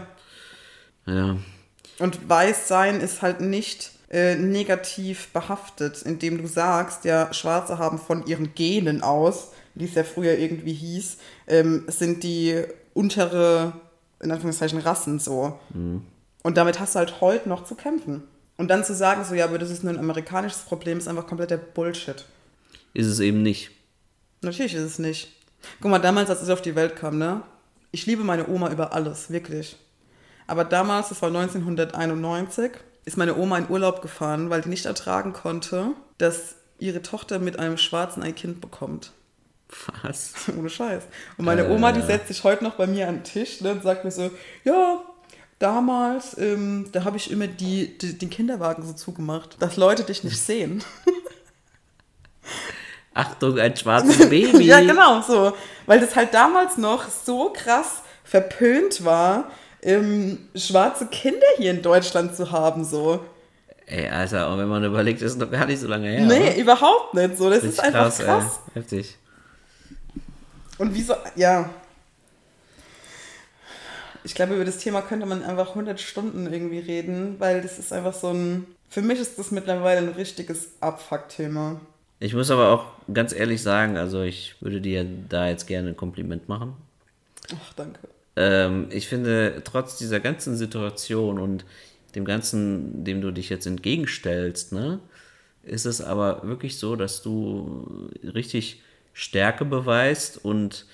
[1.04, 1.36] Ja.
[1.98, 8.24] Und Weißsein ist halt nicht äh, negativ behaftet, indem du sagst, ja, Schwarze haben von
[8.26, 11.16] ihren Genen aus, wie es ja früher irgendwie hieß,
[11.48, 12.62] ähm, sind die
[12.92, 13.72] untere,
[14.20, 15.58] in Anführungszeichen, Rassen so.
[16.44, 18.22] Und damit hast du halt heute noch zu kämpfen.
[18.56, 21.26] Und dann zu sagen, so, ja, aber das ist nur ein amerikanisches Problem, ist einfach
[21.26, 22.24] kompletter Bullshit.
[22.92, 23.72] Ist es eben nicht.
[24.42, 25.32] Natürlich ist es nicht.
[25.80, 27.42] Guck mal, damals, als ich auf die Welt kam, ne?
[27.90, 29.76] Ich liebe meine Oma über alles, wirklich.
[30.46, 32.70] Aber damals, das war 1991,
[33.04, 37.58] ist meine Oma in Urlaub gefahren, weil die nicht ertragen konnte, dass ihre Tochter mit
[37.58, 39.12] einem Schwarzen ein Kind bekommt.
[40.02, 40.34] Was?
[40.58, 41.04] Ohne Scheiß.
[41.36, 43.82] Und meine Oma, die setzt sich heute noch bei mir an den Tisch ne, und
[43.82, 44.30] sagt mir so,
[44.64, 45.02] ja,
[45.58, 50.24] damals, ähm, da habe ich immer die, die, den Kinderwagen so zugemacht, dass Leute dich
[50.24, 50.84] nicht sehen.
[53.14, 54.64] Achtung, ein schwarzes Baby.
[54.66, 55.52] ja, genau, so.
[55.86, 59.50] Weil das halt damals noch so krass verpönt war,
[59.84, 63.20] ähm, schwarze Kinder hier in Deutschland zu haben, so.
[63.86, 66.24] Ey, Alter, und wenn man überlegt, ist noch gar nicht so lange her.
[66.24, 66.56] nee, oder?
[66.56, 67.50] überhaupt nicht so.
[67.50, 68.60] Das Richtig ist einfach krass.
[68.68, 68.80] Ey.
[68.80, 69.16] Heftig.
[70.78, 71.68] Und wieso, ja.
[74.24, 77.92] Ich glaube, über das Thema könnte man einfach 100 Stunden irgendwie reden, weil das ist
[77.92, 78.66] einfach so ein.
[78.88, 81.80] Für mich ist das mittlerweile ein richtiges Abfuck-Thema.
[82.20, 85.96] Ich muss aber auch ganz ehrlich sagen, also ich würde dir da jetzt gerne ein
[85.96, 86.74] Kompliment machen.
[87.52, 87.98] Ach, danke.
[88.36, 91.64] Ähm, ich finde, trotz dieser ganzen Situation und
[92.14, 95.00] dem Ganzen, dem du dich jetzt entgegenstellst, ne,
[95.62, 98.82] ist es aber wirklich so, dass du richtig
[99.12, 100.86] Stärke beweist und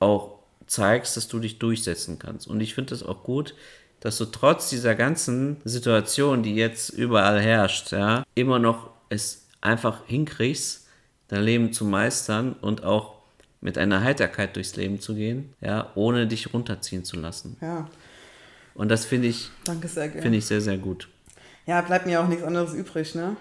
[0.00, 2.46] auch zeigst, dass du dich durchsetzen kannst.
[2.46, 3.54] Und ich finde es auch gut,
[4.00, 10.06] dass du trotz dieser ganzen Situation, die jetzt überall herrscht, ja, immer noch es einfach
[10.06, 10.86] hinkriegst,
[11.28, 13.17] dein Leben zu meistern und auch
[13.60, 17.56] mit einer Heiterkeit durchs Leben zu gehen, ja, ohne dich runterziehen zu lassen.
[17.60, 17.88] Ja.
[18.74, 20.22] Und das finde ich, Danke sehr gerne.
[20.22, 21.08] finde ich sehr, sehr gut.
[21.66, 23.36] Ja, bleibt mir auch nichts anderes übrig, ne?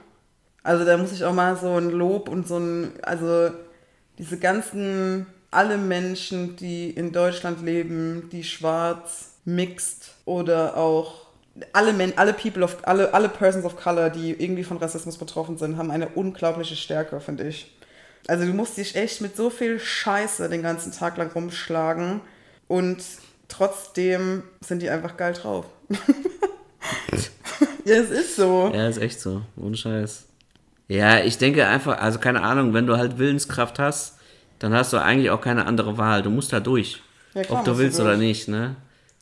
[0.63, 3.51] Also da muss ich auch mal so ein Lob und so ein, also
[4.17, 11.27] diese ganzen, alle Menschen, die in Deutschland leben, die schwarz, mixed oder auch
[11.73, 15.57] alle, Men alle People of, alle, alle Persons of Color, die irgendwie von Rassismus betroffen
[15.57, 17.76] sind, haben eine unglaubliche Stärke, finde ich.
[18.27, 22.21] Also du musst dich echt mit so viel Scheiße den ganzen Tag lang rumschlagen
[22.67, 22.97] und
[23.47, 25.65] trotzdem sind die einfach geil drauf.
[27.85, 28.71] ja, es ist so.
[28.73, 29.41] Ja, ist echt so.
[29.55, 30.25] Ohne Scheiß.
[30.89, 34.17] Ja, ich denke einfach, also keine Ahnung, wenn du halt Willenskraft hast,
[34.59, 36.21] dann hast du eigentlich auch keine andere Wahl.
[36.21, 37.01] Du musst da durch.
[37.33, 38.75] Ja, klar ob du musst du willst oder nicht, ne?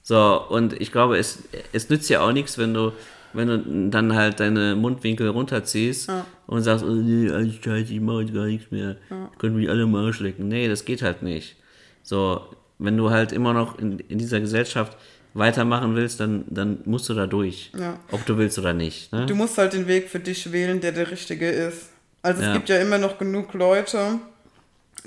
[0.04, 1.40] So, und ich glaube, es,
[1.74, 2.92] es nützt ja auch nichts, wenn du,
[3.36, 6.10] wenn du dann halt deine Mundwinkel runterziehst
[6.48, 8.96] und sagst, oh, nee, alles scheiße, ich mache jetzt gar nichts mehr.
[9.38, 10.48] Können mich alle mal schlecken.
[10.48, 11.56] Nee, das geht halt nicht.
[12.04, 12.42] So,
[12.80, 14.98] wenn du halt immer noch in, in dieser Gesellschaft
[15.34, 17.72] weitermachen willst, dann, dann musst du da durch.
[17.78, 18.00] Ja.
[18.12, 19.12] Ob du willst oder nicht.
[19.12, 19.26] Ne?
[19.26, 21.90] Du musst halt den Weg für dich wählen, der der richtige ist.
[22.22, 22.54] Also es Ja.
[22.54, 24.20] gibt ja immer noch genug Leute,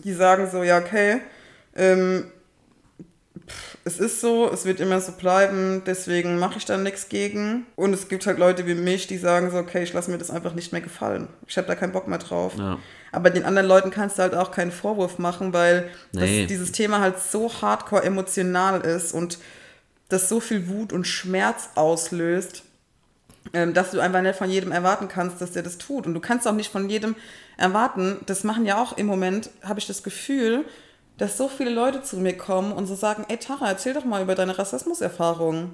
[0.05, 1.21] die sagen so, ja, okay,
[1.75, 2.25] ähm,
[3.85, 7.67] es ist so, es wird immer so bleiben, deswegen mache ich da nichts gegen.
[7.77, 10.31] Und es gibt halt Leute wie mich, die sagen so, okay, ich lasse mir das
[10.31, 11.29] einfach nicht mehr gefallen.
[11.47, 12.55] Ich habe da keinen Bock mehr drauf.
[12.59, 12.79] Ja.
[13.13, 16.41] Aber den anderen Leuten kannst du halt auch keinen Vorwurf machen, weil Nee.
[16.43, 19.39] das, dieses Thema halt so hardcore emotional ist und
[20.09, 22.63] das so viel Wut und Schmerz auslöst,
[23.55, 26.07] ähm, dass du einfach nicht von jedem erwarten kannst, dass der das tut.
[26.07, 27.15] Und du kannst auch nicht von jedem
[27.57, 30.65] erwarten, das machen ja auch im Moment, habe ich das Gefühl,
[31.19, 34.23] dass so viele Leute zu mir kommen und so sagen, ey Tara, erzähl doch mal
[34.23, 35.73] über deine Rassismuserfahrungen.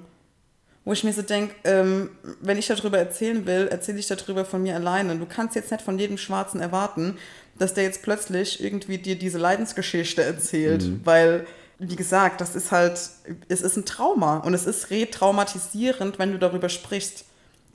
[0.83, 4.61] Wo ich mir so denke, ähm, wenn ich darüber erzählen will, erzähle ich darüber von
[4.61, 5.15] mir alleine.
[5.15, 7.17] Du kannst jetzt nicht von jedem Schwarzen erwarten,
[7.57, 11.47] dass der jetzt plötzlich irgendwie dir diese Leidensgeschichte erzählt, weil,
[11.79, 12.99] wie gesagt, das ist halt,
[13.47, 17.25] es ist ein Trauma und es ist retraumatisierend, wenn du darüber sprichst.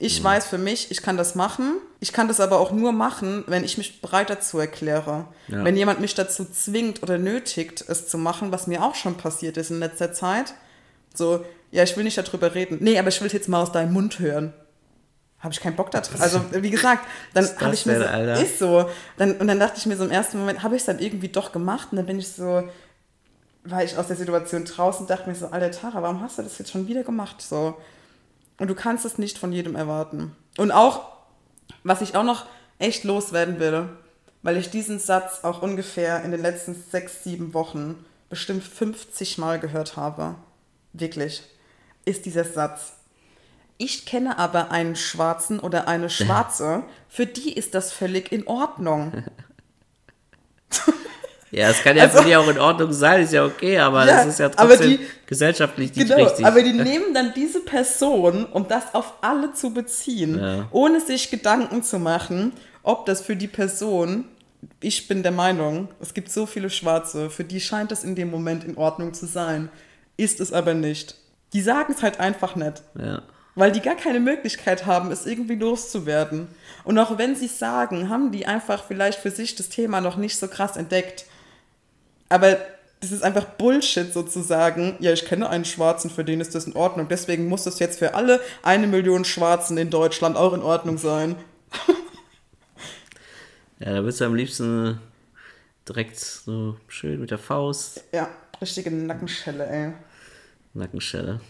[0.03, 1.73] Ich weiß für mich, ich kann das machen.
[1.99, 5.25] Ich kann das aber auch nur machen, wenn ich mich bereit dazu erkläre.
[5.47, 5.63] Ja.
[5.63, 9.57] Wenn jemand mich dazu zwingt oder nötigt, es zu machen, was mir auch schon passiert
[9.57, 10.55] ist in letzter Zeit.
[11.13, 12.79] So, ja, ich will nicht darüber reden.
[12.81, 14.53] Nee, aber ich will es jetzt mal aus deinem Mund hören.
[15.39, 16.19] Habe ich keinen Bock da drauf.
[16.19, 18.41] Also, wie gesagt, dann habe ich mir so, Alter?
[18.41, 18.89] ist so.
[19.17, 21.29] Dann, und dann dachte ich mir so im ersten Moment, habe ich es dann irgendwie
[21.29, 21.89] doch gemacht.
[21.91, 22.67] Und dann bin ich so,
[23.65, 26.57] war ich aus der Situation draußen, dachte mir so, Alter Tara, warum hast du das
[26.57, 27.39] jetzt schon wieder gemacht?
[27.39, 27.77] So.
[28.61, 30.35] Und du kannst es nicht von jedem erwarten.
[30.55, 31.13] Und auch,
[31.83, 32.45] was ich auch noch
[32.77, 33.89] echt loswerden will,
[34.43, 39.59] weil ich diesen Satz auch ungefähr in den letzten sechs, sieben Wochen bestimmt 50 Mal
[39.59, 40.35] gehört habe,
[40.93, 41.41] wirklich,
[42.05, 42.93] ist dieser Satz.
[43.79, 49.23] Ich kenne aber einen Schwarzen oder eine Schwarze, für die ist das völlig in Ordnung.
[51.51, 54.05] Ja, es kann ja Also- für die auch in Ordnung sein, ist ja okay, aber
[54.05, 56.45] Ja, das ist ja trotzdem die- gesellschaftlich nicht Genau, richtig.
[56.45, 60.67] aber die nehmen dann diese Person, um das auf alle zu beziehen, Ja.
[60.71, 64.25] ohne sich Gedanken zu machen, ob das für die Person,
[64.79, 68.31] ich bin der Meinung, es gibt so viele Schwarze, für die scheint das in dem
[68.31, 69.69] Moment in Ordnung zu sein,
[70.17, 71.15] ist es aber nicht.
[71.53, 73.23] Die sagen es halt einfach nicht, ja.
[73.55, 76.47] weil die gar keine Möglichkeit haben, es irgendwie loszuwerden.
[76.85, 80.15] Und auch wenn sie es sagen, haben die einfach vielleicht für sich das Thema noch
[80.15, 81.25] nicht so krass entdeckt.
[82.31, 82.57] Aber
[83.01, 84.95] das ist einfach Bullshit sozusagen.
[84.99, 87.07] Ja, ich kenne einen Schwarzen, für den ist das in Ordnung.
[87.09, 91.35] Deswegen muss das jetzt für alle eine Million Schwarzen in Deutschland auch in Ordnung sein.
[93.79, 94.99] ja, da würdest du am liebsten
[95.89, 98.29] direkt so schön mit der Faust, Ja,
[98.61, 99.93] richtige Nackenschelle, ey.
[100.73, 101.41] Nackenschelle.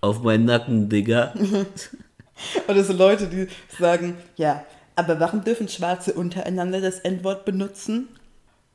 [0.00, 1.34] Auf meinen Nacken, Digga.
[2.68, 3.46] Oder so Leute, die
[3.78, 4.64] sagen, ja,
[4.96, 8.08] aber warum dürfen Schwarze untereinander das N-Wort benutzen?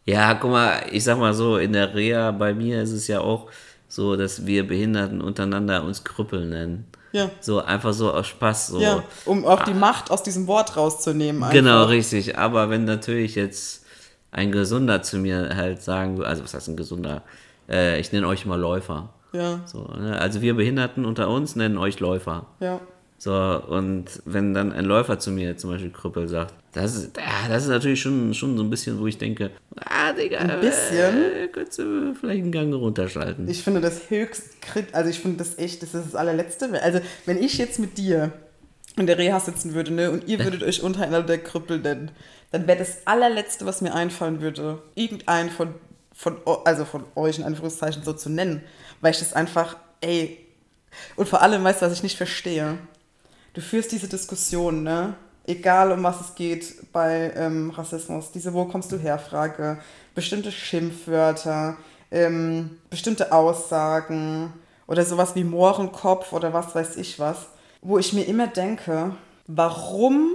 [0.08, 3.20] Ja, guck mal, ich sag mal so, in der Reha bei mir ist es ja
[3.20, 3.48] auch
[3.90, 6.86] so, dass wir Behinderten untereinander uns Krüppel nennen.
[7.12, 7.30] Ja.
[7.42, 8.68] So einfach so aus Spaß.
[8.68, 8.80] So.
[8.80, 11.44] Ja, um auch die Macht aus diesem Wort rauszunehmen.
[11.44, 11.54] Einfach.
[11.54, 12.38] Genau, richtig.
[12.38, 13.86] Aber wenn natürlich jetzt
[14.32, 17.24] ein Gesunder zu mir halt sagen würde, also was heißt ein Gesunder?
[17.70, 19.10] Äh, ich nenne euch mal Läufer.
[19.34, 20.18] Ja, So, ne?
[20.20, 22.46] Also wir Behinderten unter uns nennen euch Läufer.
[22.60, 22.80] ja.
[23.20, 27.48] So, und wenn dann ein Läufer zu mir zum Beispiel Krüppel sagt, das ist, ja,
[27.50, 30.40] das ist natürlich schon, schon so ein bisschen, wo ich denke, ja, Digga.
[30.40, 31.24] Ein bisschen.
[31.24, 33.48] Äh, könntest du vielleicht einen Gang runterschalten.
[33.48, 36.82] Ich finde das höchst kritisch, also ich finde das echt, das ist das allerletzte.
[36.82, 38.32] Also wenn ich jetzt mit dir
[38.98, 42.12] in der Reha sitzen würde, ne, und ihr würdet euch untereinander der Krüppel nennen,
[42.52, 45.74] dann wäre das allerletzte, was mir einfallen würde, irgendeinen von,
[46.14, 48.64] von, also von euch in Anführungszeichen so zu nennen,
[49.02, 50.38] weil ich das einfach, ey,
[51.16, 52.78] und vor allem, weißt du, was ich nicht verstehe?
[53.54, 55.16] Du führst diese Diskussion, ne?
[55.48, 59.80] Egal um was es geht bei ähm, Rassismus, diese Wo kommst du her Frage,
[60.14, 61.78] bestimmte Schimpfwörter,
[62.12, 64.52] ähm, bestimmte Aussagen
[64.88, 67.48] oder sowas wie Mohrenkopf oder was weiß ich was,
[67.82, 69.16] wo ich mir immer denke,
[69.48, 70.30] warum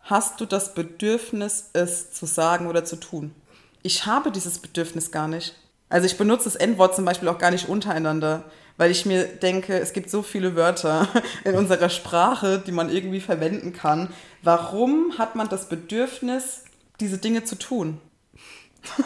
[0.00, 3.34] hast du das Bedürfnis, es zu sagen oder zu tun?
[3.82, 5.54] Ich habe dieses Bedürfnis gar nicht.
[5.88, 8.44] Also ich benutze das N-Wort zum Beispiel auch gar nicht untereinander
[8.76, 11.08] weil ich mir denke, es gibt so viele Wörter
[11.44, 14.08] in unserer Sprache, die man irgendwie verwenden kann.
[14.42, 16.64] Warum hat man das Bedürfnis,
[17.00, 18.00] diese Dinge zu tun?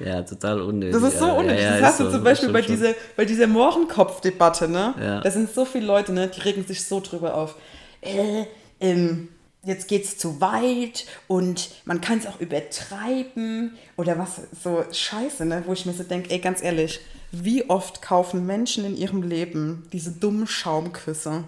[0.00, 1.00] Ja, total unnötig.
[1.00, 1.62] Das ist so unnötig.
[1.62, 4.94] Ja, ja, das hast du so, zum Beispiel bei dieser, bei dieser Mohrenkopf-Debatte, ne?
[5.00, 5.20] Ja.
[5.20, 6.28] Da sind so viele Leute, ne?
[6.28, 7.56] Die regen sich so drüber auf.
[8.00, 8.44] Äh,
[8.80, 9.28] ähm,
[9.64, 15.64] jetzt geht's zu weit und man kann es auch übertreiben oder was so Scheiße, ne?
[15.66, 17.00] Wo ich mir so denke, ey, ganz ehrlich,
[17.30, 21.44] wie oft kaufen Menschen in ihrem Leben diese dummen Schaumküsse?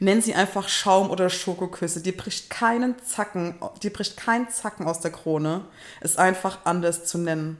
[0.00, 2.02] Nennen sie einfach Schaum- oder Schokoküsse.
[2.02, 5.62] Die bricht keinen Zacken, die bricht keinen Zacken aus der Krone,
[6.00, 7.58] es einfach anders zu nennen.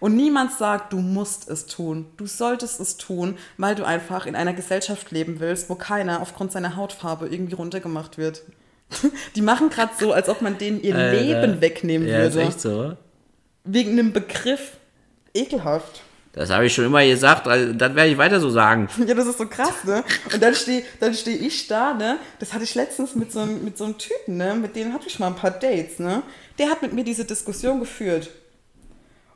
[0.00, 2.06] Und niemand sagt, du musst es tun.
[2.16, 6.52] Du solltest es tun, weil du einfach in einer Gesellschaft leben willst, wo keiner aufgrund
[6.52, 8.42] seiner Hautfarbe irgendwie runtergemacht wird.
[9.36, 11.20] Die machen gerade so, als ob man denen ihr Alter.
[11.20, 12.40] Leben wegnehmen Ja, würde.
[12.42, 12.96] ist echt so.
[13.64, 14.78] Wegen einem Begriff.
[15.34, 16.02] Ekelhaft.
[16.38, 18.88] Das habe ich schon immer gesagt, also, das werde ich weiter so sagen.
[19.06, 20.04] Ja, das ist so krass, ne?
[20.32, 22.18] Und dann stehe dann steh ich da, ne?
[22.38, 24.54] Das hatte ich letztens mit so, einem- mit so einem Typen, ne?
[24.54, 26.22] Mit dem hatte ich mal ein paar Dates, ne?
[26.58, 28.30] Der hat mit mir diese Diskussion geführt.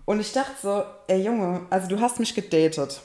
[0.04, 3.00] Und ich dachte so, ey Junge, also du hast mich gedatet.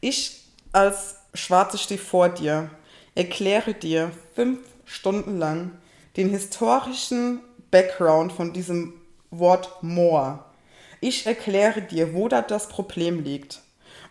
[0.00, 2.70] Ich als Schwarze stehe vor dir,
[3.16, 5.72] erkläre dir fünf Stunden lang
[6.16, 7.40] den historischen
[7.72, 8.94] Background von diesem
[9.32, 10.44] Wort Moor.
[11.00, 13.60] Ich erkläre dir, wo da das Problem liegt.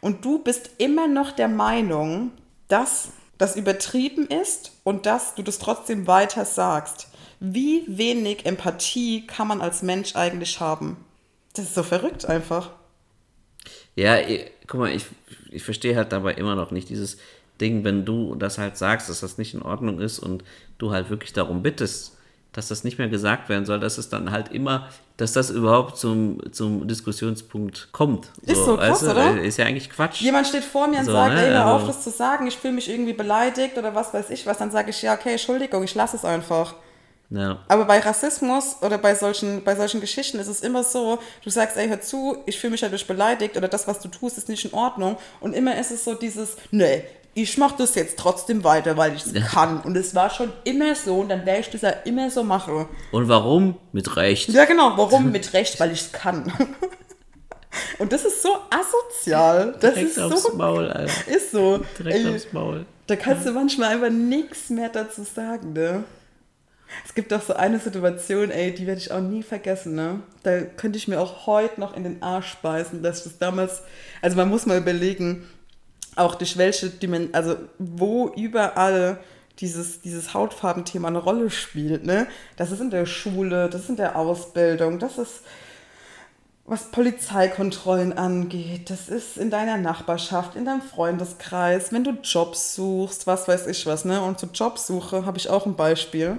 [0.01, 2.31] Und du bist immer noch der Meinung,
[2.67, 7.09] dass das übertrieben ist und dass du das trotzdem weiter sagst.
[7.39, 10.97] Wie wenig Empathie kann man als Mensch eigentlich haben?
[11.53, 12.71] Das ist so verrückt einfach.
[13.95, 15.05] Ja, eh, guck mal, ich,
[15.51, 17.17] ich verstehe halt dabei immer noch nicht dieses
[17.59, 20.43] Ding, wenn du das halt sagst, dass das nicht in Ordnung ist und
[20.77, 22.17] du halt wirklich darum bittest,
[22.53, 25.97] dass das nicht mehr gesagt werden soll, dass es dann halt immer, dass das überhaupt
[25.97, 28.29] zum, zum Diskussionspunkt kommt.
[28.41, 29.39] Ist so krass, oder?
[29.39, 30.21] Ist ja eigentlich Quatsch.
[30.21, 32.47] Jemand steht vor mir und So, sagt, ne, ey, hör auf, also- das zu sagen,
[32.47, 34.57] ich fühle mich irgendwie beleidigt oder was weiß ich was.
[34.57, 36.73] Dann sage ich, ja, okay, Entschuldigung, ich lasse es einfach.
[37.31, 37.59] Ja.
[37.67, 41.77] Aber bei Rassismus oder bei solchen, bei solchen Geschichten ist es immer so, du sagst,
[41.77, 44.65] ey, hör zu, ich fühle mich dadurch beleidigt oder das, was du tust, ist nicht
[44.65, 45.17] in Ordnung.
[45.39, 47.03] Und immer ist es so dieses, nee,
[47.43, 49.81] ich mache das jetzt trotzdem weiter, weil ich es kann.
[49.81, 52.87] Und es war schon immer so und dann werde ich das ja immer so machen.
[53.11, 53.77] Und warum?
[53.91, 54.49] Mit Recht.
[54.49, 54.93] Ja, genau.
[54.97, 55.31] Warum?
[55.31, 56.51] Mit Recht, weil ich es kann.
[57.99, 59.75] Und das ist so asozial.
[59.79, 60.55] Das Direkt ist aufs so.
[60.55, 61.27] Maul, Alter.
[61.27, 61.79] Ist so.
[61.97, 62.85] Direkt Ey, aufs Maul.
[63.07, 66.03] da kannst du manchmal einfach nichts mehr dazu sagen, ne?
[67.05, 70.21] Es gibt auch so eine Situation, ey, die werde ich auch nie vergessen, ne?
[70.41, 73.83] Da könnte ich mir auch heute noch in den Arsch beißen, dass ich das damals,
[74.21, 75.47] also man muss mal überlegen,
[76.19, 79.19] auch durch welche Dimension, also wo überall
[79.59, 82.27] dieses, dieses Hautfarbenthema eine Rolle spielt, ne?
[82.55, 85.41] Das ist in der Schule, das ist in der Ausbildung, das ist
[86.65, 93.25] was Polizeikontrollen angeht, das ist in deiner Nachbarschaft, in deinem Freundeskreis, wenn du Jobs suchst,
[93.25, 94.21] was weiß ich was, ne?
[94.21, 96.37] Und zur Jobsuche habe ich auch ein Beispiel.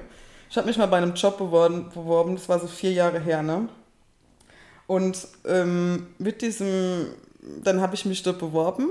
[0.49, 3.43] Ich habe mich mal bei einem Job beworben, beworben, das war so vier Jahre her,
[3.43, 3.69] ne?
[4.87, 7.07] Und ähm, mit diesem,
[7.65, 8.91] dann habe ich mich dort beworben.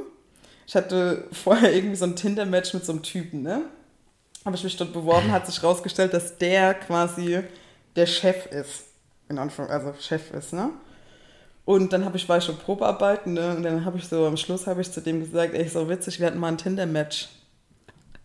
[0.70, 3.64] Ich hatte vorher irgendwie so ein Tinder-Match mit so einem Typen, ne?
[4.46, 7.40] Habe ich mich dort beworben, hat sich rausgestellt, dass der quasi
[7.96, 8.84] der Chef ist.
[9.30, 10.70] In Anführung, also Chef ist, ne?
[11.66, 13.56] Und dann habe ich, war ich schon Probearbeiten, ne?
[13.56, 16.20] Und dann habe ich so, am Schluss habe ich zu dem gesagt, ey, so witzig,
[16.20, 17.30] wir hatten mal ein Tinder-Match.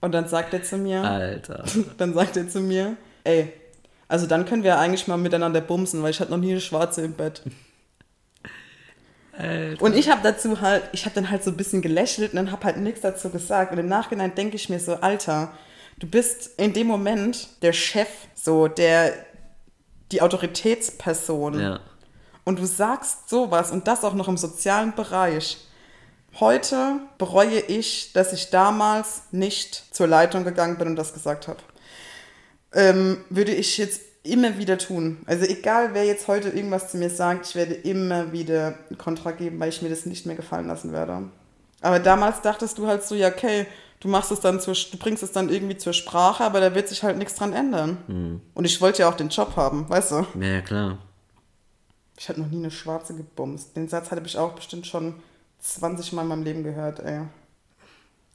[0.03, 1.65] Und dann sagt er zu mir, Alter.
[1.97, 3.55] dann sagt er zu mir, ey,
[4.07, 7.01] also dann können wir eigentlich mal miteinander bumsen, weil ich hatte noch nie eine Schwarze
[7.01, 7.41] im Bett.
[9.37, 9.83] Alter.
[9.83, 12.53] Und ich habe dazu halt, ich habe dann halt so ein bisschen gelächelt und dann
[12.53, 13.73] habe halt nichts dazu gesagt.
[13.73, 15.53] Und im Nachhinein denke ich mir so, Alter,
[15.99, 19.13] du bist in dem Moment der Chef, so der,
[20.13, 21.61] die Autoritätsperson.
[21.61, 21.81] Ja.
[22.45, 25.59] Und du sagst sowas und das auch noch im sozialen Bereich.
[26.41, 31.61] Heute bereue ich, dass ich damals nicht zur Leitung gegangen bin und das gesagt habe.
[32.73, 35.19] Ähm, würde ich jetzt immer wieder tun.
[35.27, 39.61] Also egal, wer jetzt heute irgendwas zu mir sagt, ich werde immer wieder Kontra geben,
[39.61, 41.29] weil ich mir das nicht mehr gefallen lassen werde.
[41.83, 43.67] Aber damals dachtest du halt so, ja, okay,
[44.01, 46.89] du machst es dann zur, du bringst es dann irgendwie zur Sprache, aber da wird
[46.89, 47.99] sich halt nichts dran ändern.
[48.07, 48.41] Hm.
[48.55, 50.27] Und ich wollte ja auch den Job haben, weißt du?
[50.41, 50.99] Ja, klar.
[52.19, 53.77] Ich hatte noch nie eine Schwarze gebumst.
[53.77, 55.15] Den Satz hatte ich auch bestimmt schon
[55.59, 57.23] 20 Mal in meinem Leben gehört, ey.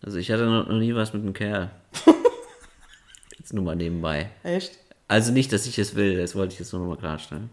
[0.03, 1.71] Also ich hatte noch, noch nie was mit einem Kerl.
[3.39, 4.29] jetzt nur mal nebenbei.
[4.43, 4.77] Echt?
[5.09, 7.49] Also nicht, dass ich es will, das wollte ich jetzt nur noch mal klarstellen.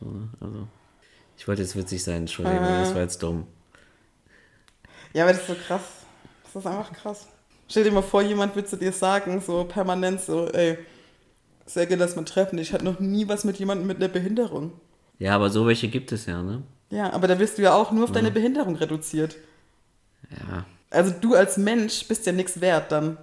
[0.00, 0.06] So,
[0.40, 0.66] Also,
[1.36, 2.80] ich wollte jetzt witzig sein, Entschuldigung, Äh.
[2.80, 3.46] das war jetzt dumm.
[5.12, 5.82] Ja, aber das ist so krass.
[6.44, 7.26] Das ist einfach krass.
[7.68, 10.78] Stell dir mal vor, jemand würde zu dir sagen, so permanent so, ey,
[11.66, 12.58] sehr gerne, dass wir treffen.
[12.58, 14.72] Ich hatte noch nie was mit jemandem mit einer Behinderung.
[15.18, 16.62] Ja, aber so welche gibt es ja, ne?
[16.90, 19.36] Ja, aber da wirst du ja auch nur auf deine Behinderung reduziert.
[20.30, 20.64] Ja.
[20.90, 23.18] Also du als Mensch bist ja nichts wert dann.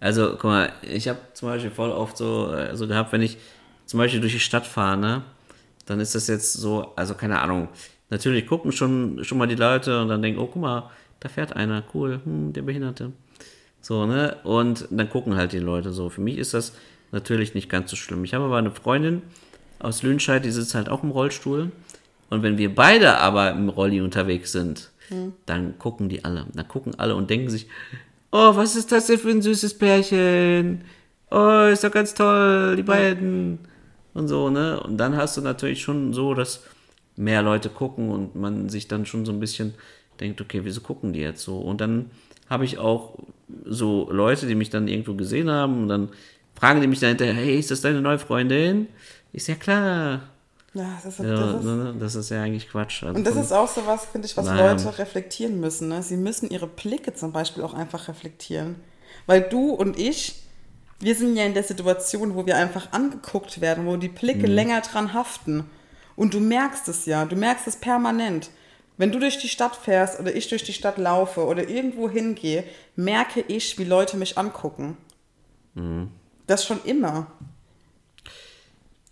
[0.00, 3.38] Also, guck mal, ich habe zum Beispiel voll oft so, äh, so gehabt, wenn ich
[3.86, 5.22] zum Beispiel durch die Stadt fahre, ne,
[5.86, 7.68] dann ist das jetzt so, also keine Ahnung.
[8.10, 10.90] Natürlich gucken schon, schon mal die Leute und dann denken, oh, guck mal,
[11.20, 13.12] da fährt einer, cool, hm, der Behinderte.
[13.80, 14.36] So, ne?
[14.44, 16.08] Und dann gucken halt die Leute so.
[16.08, 16.72] Für mich ist das
[17.12, 18.24] natürlich nicht ganz so schlimm.
[18.24, 19.22] Ich habe aber eine Freundin
[19.78, 21.70] aus Lüdenscheid, die sitzt halt auch im Rollstuhl.
[22.28, 24.90] Und wenn wir beide aber im Rolli unterwegs sind,
[25.46, 26.46] dann gucken die alle.
[26.52, 27.68] Dann gucken alle und denken sich,
[28.32, 30.84] oh, was ist das denn für ein süßes Pärchen?
[31.30, 33.58] Oh, ist doch ganz toll, die beiden.
[34.14, 34.80] Und so, ne?
[34.80, 36.62] Und dann hast du natürlich schon so, dass
[37.16, 39.74] mehr Leute gucken und man sich dann schon so ein bisschen
[40.20, 41.58] denkt, okay, wieso gucken die jetzt so?
[41.58, 42.10] Und dann
[42.48, 43.18] habe ich auch
[43.64, 46.08] so Leute, die mich dann irgendwo gesehen haben und dann
[46.54, 48.88] fragen die mich dann hinterher, hey, ist das deine neue Freundin?
[49.32, 50.22] Ist ja klar.
[50.76, 53.02] Ja, das ist, Ja, das ist, das ist ja eigentlich Quatsch.
[53.02, 54.72] Also und das ist auch so was, finde ich, was Naja.
[54.72, 55.88] Leute reflektieren müssen.
[55.88, 56.02] Ne?
[56.02, 58.76] Sie müssen ihre Blicke zum Beispiel auch einfach reflektieren.
[59.24, 60.42] Weil du und ich,
[61.00, 64.82] wir sind ja in der Situation, wo wir einfach angeguckt werden, wo die Blicke länger
[64.82, 65.64] dran haften.
[66.14, 68.50] Und du merkst es ja, du merkst es permanent.
[68.98, 72.64] Wenn du durch die Stadt fährst oder ich durch die Stadt laufe oder irgendwo hingehe,
[72.96, 74.98] merke ich, wie Leute mich angucken.
[76.46, 77.26] Das schon immer.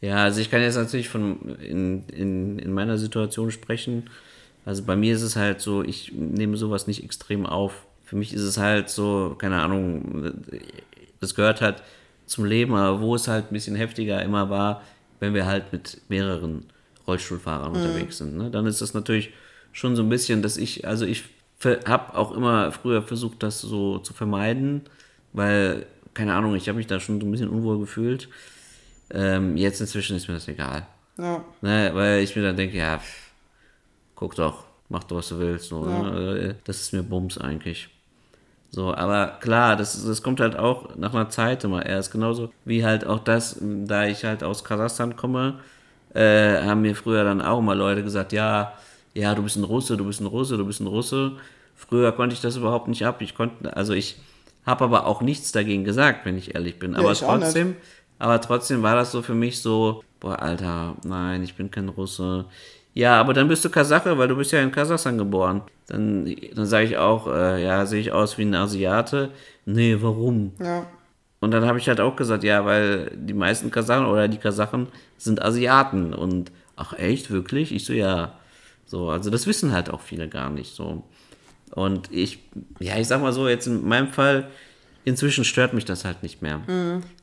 [0.05, 4.11] Ja, also ich kann jetzt natürlich von in, in, in meiner Situation sprechen.
[4.67, 7.87] Also bei mir ist es halt so, ich nehme sowas nicht extrem auf.
[8.05, 10.35] Für mich ist es halt so, keine Ahnung,
[11.21, 11.83] das gehört halt
[12.27, 14.83] zum Leben, aber wo es halt ein bisschen heftiger immer war,
[15.21, 16.67] wenn wir halt mit mehreren
[17.07, 18.37] Rollstuhlfahrern unterwegs sind.
[18.37, 18.51] Ne?
[18.51, 19.31] Dann ist das natürlich
[19.73, 21.25] schon so ein bisschen, dass ich, also ich
[21.87, 24.83] habe auch immer früher versucht, das so zu vermeiden,
[25.33, 28.29] weil, keine Ahnung, ich habe mich da schon so ein bisschen unwohl gefühlt.
[29.11, 30.87] Ähm, jetzt inzwischen ist mir das egal.
[31.19, 31.45] Ja.
[31.63, 33.31] Ne, weil ich mir dann denke, ja, pff,
[34.15, 35.69] guck doch, mach doch, was du willst.
[35.69, 36.03] So, Ja.
[36.11, 36.39] ne?
[36.39, 37.89] Äh, Das ist mir Bums eigentlich.
[38.71, 42.11] So, aber klar, das, das kommt halt auch nach einer Zeit immer erst.
[42.11, 45.61] Genauso wie halt auch das, da ich halt aus Kasachstan komme,
[46.13, 48.73] äh, haben mir früher dann auch mal Leute gesagt, ja,
[49.15, 51.33] ja, du bist ein Russe, du bist ein Russe, du bist ein Russe.
[51.77, 53.21] Früher konnte ich das überhaupt nicht ab.
[53.23, 54.17] Ich konnte, also ich
[54.67, 56.97] habe aber auch nichts dagegen gesagt, wenn ich ehrlich bin.
[56.97, 57.21] aber auch nicht.
[57.23, 57.77] trotzdem,
[58.19, 62.47] aber trotzdem war das so für mich so, boah, Alter, nein, ich bin kein Russe.
[62.95, 65.62] Ja, aber dann bist du Kasache, weil du bist ja in Kasachstan geboren.
[65.89, 69.31] Dann, dann sage ich auch, äh, ja, sehe ich aus wie ein Asiate?
[69.67, 70.53] Nee, warum?
[70.61, 70.87] Ja.
[71.41, 74.89] Und dann habe ich halt auch gesagt, ja, weil die meisten Kasachen oder die Kasachen
[75.19, 76.15] sind Asiaten.
[76.15, 77.75] Und ach echt, wirklich?
[77.75, 78.39] Ich so, ja.
[78.87, 81.03] So, also das wissen halt auch viele gar nicht so.
[81.73, 82.39] Und ich,
[82.79, 84.49] ja, ich sag mal so, jetzt in meinem Fall,
[85.05, 86.61] inzwischen stört mich das halt nicht mehr.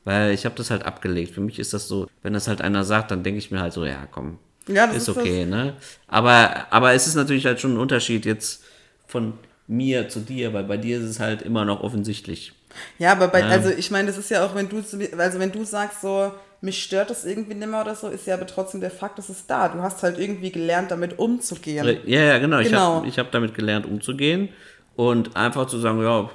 [0.04, 1.34] Weil ich habe das halt abgelegt.
[1.34, 3.72] Für mich ist das so, wenn das halt einer sagt, dann denke ich mir halt
[3.72, 5.74] so, ja, komm, Ja, das ist ist okay, ne?
[6.06, 8.64] Aber, aber es ist natürlich halt schon ein Unterschied jetzt
[9.06, 9.34] von
[9.66, 12.52] mir zu dir, weil bei dir ist es halt immer noch offensichtlich.
[12.98, 14.78] Ja, aber bei, also ich meine, das ist ja auch, wenn du,
[15.18, 18.34] also wenn du sagst so, mich stört das irgendwie nicht mehr oder so, ist ja
[18.34, 19.68] aber trotzdem der Fakt, es ist da.
[19.68, 21.98] Du hast halt irgendwie gelernt, damit umzugehen.
[22.06, 22.60] Ja, ja, genau.
[22.60, 22.96] Ich Genau.
[22.96, 24.48] habe ich hab damit gelernt, umzugehen
[24.94, 26.30] und einfach zu sagen, ja,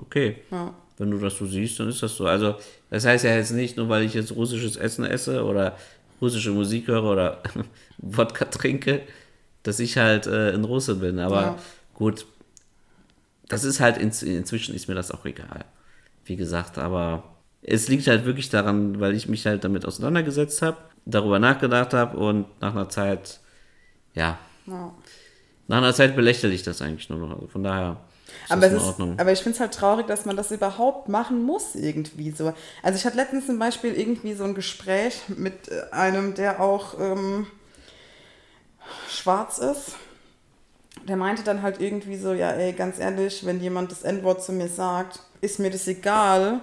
[0.00, 0.36] okay.
[0.50, 0.74] Ja.
[0.98, 2.26] Wenn du das so siehst, dann ist das so.
[2.26, 2.56] Also,
[2.90, 5.76] das heißt ja jetzt nicht, nur weil ich jetzt russisches Essen esse oder
[6.20, 7.42] russische Musik höre oder
[7.98, 9.02] Wodka trinke,
[9.62, 11.18] dass ich halt äh, ein Russe bin.
[11.20, 11.58] Aber Ja.
[11.94, 12.26] gut,
[13.48, 15.64] das ist halt, in, inzwischen ist mir das auch egal.
[16.24, 17.22] Wie gesagt, aber
[17.62, 20.76] es liegt halt wirklich daran, weil ich mich halt damit auseinandergesetzt habe,
[21.06, 23.40] darüber nachgedacht habe und nach einer Zeit,
[24.14, 24.92] ja, Ja.
[25.68, 27.30] nach einer Zeit belächle ich das eigentlich nur noch.
[27.36, 27.96] Also von daher
[28.44, 31.74] ist Aber, ist, aber ich finde es halt traurig, dass man das überhaupt machen muss,
[31.74, 32.52] irgendwie so.
[32.82, 36.98] Also ich hatte letztens zum Beispiel irgendwie so ein Gespräch mit äh, einem, der auch
[36.98, 37.46] ähm,
[39.08, 39.96] schwarz ist.
[41.06, 44.52] Der meinte dann halt irgendwie so, ja ey, ganz ehrlich, wenn jemand das N-Wort zu
[44.52, 46.60] mir sagt, ist mir das egal,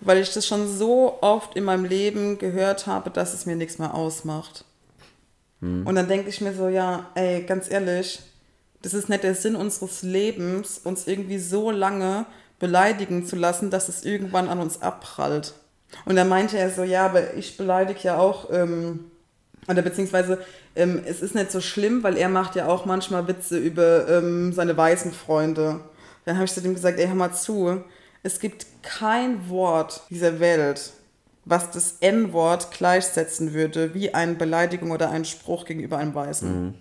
[0.00, 3.78] weil ich das schon so oft in meinem Leben gehört habe, dass es mir nichts
[3.78, 4.64] mehr ausmacht.
[5.84, 8.20] Und dann denke ich mir so, ja, ey, ganz ehrlich,
[8.82, 12.26] das ist nicht der Sinn unseres Lebens, uns irgendwie so lange
[12.58, 15.54] beleidigen zu lassen, dass es irgendwann an uns abprallt.
[16.04, 19.10] Und dann meinte er so, ja, aber ich beleidige ja auch, ähm,
[19.68, 20.38] oder beziehungsweise
[20.76, 24.52] ähm, es ist nicht so schlimm, weil er macht ja auch manchmal Witze über ähm,
[24.52, 25.80] seine weißen Freunde.
[26.24, 27.82] Dann habe ich zu dem gesagt, ey, hör mal zu,
[28.22, 30.92] es gibt kein Wort dieser Welt,
[31.44, 36.74] was das N-Wort gleichsetzen würde wie eine Beleidigung oder ein Spruch gegenüber einem Weißen.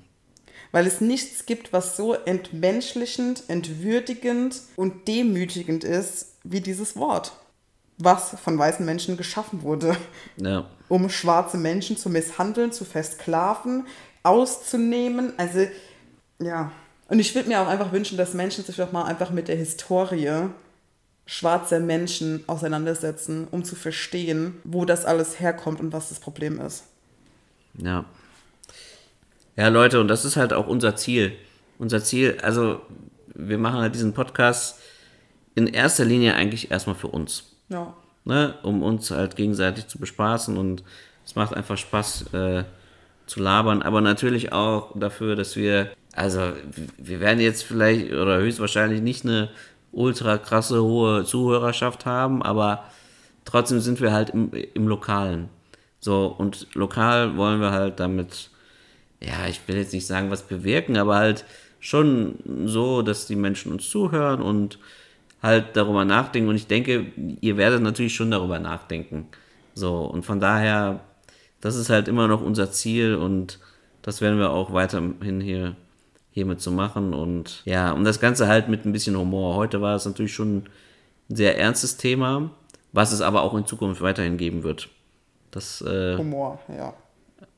[0.71, 7.31] Weil es nichts gibt, was so entmenschlichend, entwürdigend und demütigend ist wie dieses Wort,
[7.97, 9.95] was von weißen Menschen geschaffen wurde,
[10.37, 10.65] Ja.
[10.87, 13.87] um schwarze Menschen zu misshandeln, zu versklaven,
[14.23, 15.33] auszunehmen.
[15.37, 15.67] Also,
[16.39, 16.71] ja.
[17.07, 19.55] Und ich würde mir auch einfach wünschen, dass Menschen sich doch mal einfach mit der
[19.55, 20.49] Historie
[21.25, 26.83] schwarzer Menschen auseinandersetzen, um zu verstehen, wo das alles herkommt und was das Problem ist.
[27.75, 28.05] Ja.
[29.59, 31.33] Ja, Leute, und das ist halt auch unser Ziel.
[31.79, 32.79] Unser Ziel, also
[33.35, 34.79] wir machen halt diesen Podcast
[35.53, 37.57] in erster Linie eigentlich erstmal für uns.
[37.67, 37.93] Ja.
[38.23, 38.53] Ne?
[38.63, 40.85] Um uns halt gegenseitig zu bespaßen und
[41.25, 42.63] es macht einfach Spaß äh,
[43.25, 46.53] zu labern, aber natürlich auch dafür, dass wir, also
[46.97, 49.49] wir werden jetzt vielleicht oder höchstwahrscheinlich nicht eine
[49.91, 52.85] ultra krasse hohe Zuhörerschaft haben, aber
[53.43, 55.49] trotzdem sind wir halt im, im Lokalen.
[55.99, 58.51] So, und lokal wollen wir halt damit,
[59.21, 61.45] ja, ich will jetzt nicht sagen, was bewirken, aber halt
[61.79, 64.79] schon so, dass die Menschen uns zuhören und
[65.41, 66.49] halt darüber nachdenken.
[66.49, 67.11] Und ich denke,
[67.41, 69.27] ihr werdet natürlich schon darüber nachdenken.
[69.73, 71.01] So, und von daher,
[71.61, 73.59] das ist halt immer noch unser Ziel und
[74.01, 75.75] das werden wir auch weiterhin hier
[76.31, 77.13] hiermit zu machen.
[77.13, 79.55] Und ja, und das Ganze halt mit ein bisschen Humor.
[79.55, 80.57] Heute war es natürlich schon
[81.29, 82.51] ein sehr ernstes Thema,
[82.91, 84.89] was es aber auch in Zukunft weiterhin geben wird.
[85.51, 86.93] Das, äh, Humor, ja.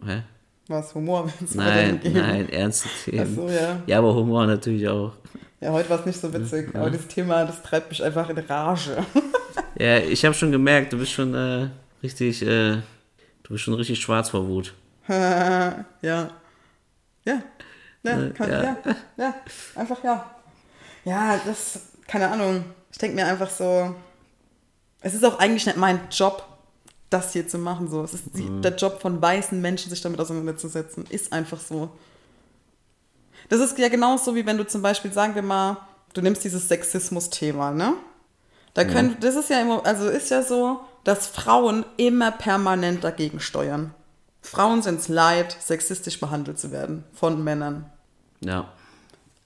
[0.05, 0.23] hä?
[0.71, 3.27] Was, Humor Nein, nein, ernste Themen.
[3.29, 3.81] Ach so, ja.
[3.85, 5.11] Ja, aber Humor natürlich auch.
[5.59, 8.37] Ja, heute war es nicht so witzig, aber das Thema, das treibt mich einfach in
[8.37, 8.97] Rage.
[9.77, 11.67] Ja, ich habe schon gemerkt, du bist schon äh,
[12.03, 14.73] richtig, äh, du bist schon richtig schwarz vor Wut.
[15.09, 15.85] ja.
[16.01, 16.29] Ja.
[17.25, 17.41] Ja,
[18.29, 18.63] kann, ja.
[18.63, 18.77] ja.
[19.17, 19.35] ja.
[19.75, 20.35] einfach ja.
[21.03, 22.63] Ja, das, keine Ahnung.
[22.91, 23.95] Ich denke mir einfach so,
[25.01, 26.50] es ist auch eigentlich nicht mein Job,
[27.11, 27.87] das hier zu machen.
[27.89, 28.03] So.
[28.03, 31.05] Es ist die, der Job von weißen Menschen, sich damit auseinanderzusetzen.
[31.09, 31.91] Ist einfach so.
[33.49, 35.77] Das ist ja genauso, wie wenn du zum Beispiel, sagen wir mal,
[36.13, 37.93] du nimmst dieses Sexismus-Thema, ne?
[38.73, 43.41] Da können, das ist ja immer, also ist ja so, dass Frauen immer permanent dagegen
[43.41, 43.93] steuern.
[44.41, 47.91] Frauen sind es leid, sexistisch behandelt zu werden von Männern.
[48.39, 48.69] Ja.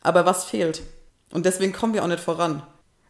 [0.04, 0.84] Aber was fehlt?
[1.32, 2.62] Und deswegen kommen wir auch nicht voran.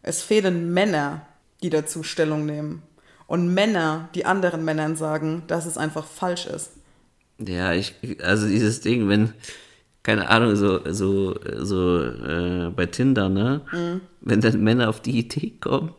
[0.02, 1.26] Es fehlen Männer,
[1.62, 2.82] die dazu Stellung nehmen.
[3.26, 6.72] Und Männer, die anderen Männern sagen, dass es einfach falsch ist.
[7.38, 9.32] Ja, ich, also dieses Ding, wenn,
[10.02, 13.62] keine Ahnung, so, so, so äh, bei Tinder, ne?
[13.72, 14.00] Mhm.
[14.20, 15.92] Wenn dann Männer auf die Idee kommen,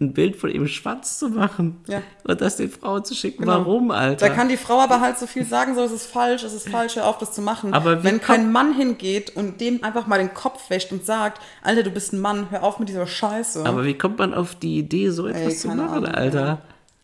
[0.00, 2.00] ein Bild von ihrem Schwanz zu machen Ja.
[2.24, 3.42] und das den Frauen zu schicken.
[3.42, 3.58] Genau.
[3.58, 4.28] Warum, Alter?
[4.28, 6.68] Da kann die Frau aber halt so viel sagen, so es ist falsch, es ist
[6.70, 7.74] falsch, hör auf, das zu machen.
[7.74, 11.82] Aber Wenn kein Mann hingeht und dem einfach mal den Kopf wäscht und sagt, Alter,
[11.82, 13.64] du bist ein Mann, hör auf mit dieser Scheiße.
[13.66, 16.40] aber wie kommt man auf die Idee, so etwas Ey, zu machen, Ahnung, Alter?
[16.46, 16.58] ja.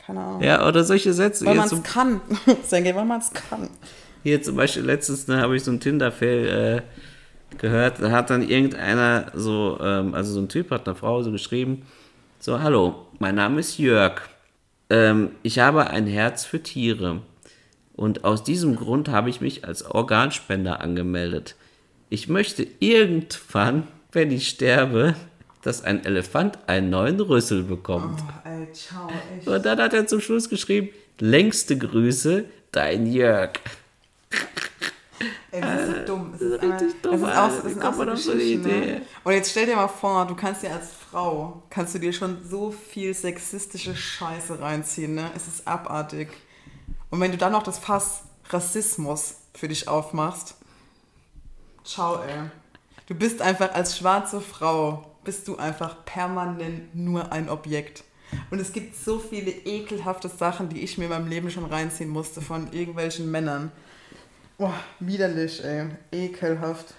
[0.07, 0.42] Keine Ahnung.
[0.42, 1.44] Ja, oder solche Sätze.
[1.44, 2.20] weil man es kann.
[2.62, 3.68] Senge, weil man es kann.
[4.22, 8.01] hier zum Beispiel letztens ne, habe ich so einen Tinder-Fail äh, gehört.
[8.01, 11.82] Da hat dann irgendeiner so, ähm, also so ein Typ hat einer Frau so geschrieben:
[12.39, 14.20] So, hallo, mein Name ist Jörg.
[14.91, 17.22] Ähm, ich habe ein Herz für Tiere.
[17.95, 21.57] Und aus diesem Grund habe ich mich als Organspender angemeldet.
[22.11, 25.16] Ich möchte irgendwann, wenn ich sterbe,
[25.62, 28.20] dass ein Elefant einen neuen Rüssel bekommt.
[28.20, 29.49] Oh, ey, ciao, echt.
[29.49, 33.53] Und dann hat er zum Schluss geschrieben, längste Grüße, dein Jörg.
[35.50, 36.32] Ey, das ist so dumm.
[36.32, 38.40] Das ist, richtig einfach- dumm, Das ist auch, das kommt auch so auf so eine
[38.40, 38.86] Geschichten, Idee?
[38.92, 39.02] ne?
[39.24, 42.38] Und jetzt stell dir mal vor, du kannst dir als Frau, kannst du dir schon
[42.48, 45.30] so viel sexistische Scheiße reinziehen, ne?
[45.34, 46.28] Es ist abartig.
[47.10, 50.54] Und wenn du dann noch das Fass Rassismus für dich aufmachst,
[51.84, 52.50] ciao, ey.
[53.06, 58.04] Du bist einfach als schwarze Frau, bist du einfach permanent nur ein Objekt.
[58.50, 62.10] Und es gibt so viele ekelhafte Sachen, die ich mir in meinem Leben schon reinziehen
[62.10, 63.70] musste von irgendwelchen Männern.
[64.59, 65.88] Boah, widerlich, ey.
[66.12, 66.94] Ekelhaft.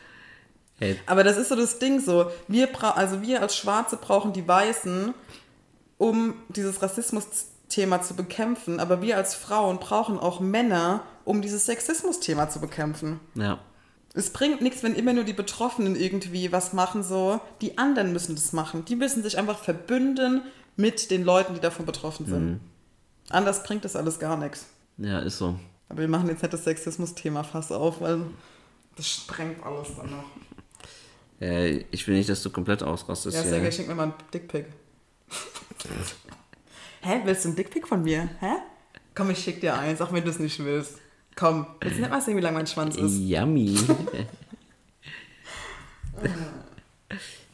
[0.79, 2.29] Ey, Aber das ist so das Ding so.
[2.47, 5.13] Wir bra also wir als Schwarze brauchen die Weißen,
[5.97, 8.79] um dieses Rassismus-Thema zu bekämpfen.
[8.79, 13.19] Aber wir als Frauen brauchen auch Männer, um dieses Sexismus-Thema zu bekämpfen.
[13.35, 13.59] ja.
[14.13, 17.39] Es bringt nichts, wenn immer nur die Betroffenen irgendwie was machen, so.
[17.61, 18.83] Die anderen müssen das machen.
[18.85, 20.41] Die müssen sich einfach verbünden,
[20.75, 22.45] mit den Leuten, die davon betroffen sind.
[22.45, 22.59] Mhm.
[23.29, 24.67] Anders bringt das alles gar nichts.
[24.97, 25.59] Ja, ist so.
[25.89, 28.21] Aber wir machen jetzt nicht das Sexismus-Thema fast auf, weil
[28.95, 30.25] das sprengt alles dann noch.
[31.39, 33.35] Äh, ich will nicht, dass du komplett ausrastest.
[33.37, 33.51] Ja, hier.
[33.51, 34.65] Sergej, schick mir mal einen Dickpick.
[37.01, 38.29] Hä, willst du einen Dickpick von mir?
[38.39, 38.55] Hä?
[39.15, 40.97] Komm, ich schick dir eins, auch wenn du es nicht willst.
[41.35, 43.19] Komm, willst du nicht mal sehen, wie lang mein Schwanz ist?
[43.19, 43.77] Yummy.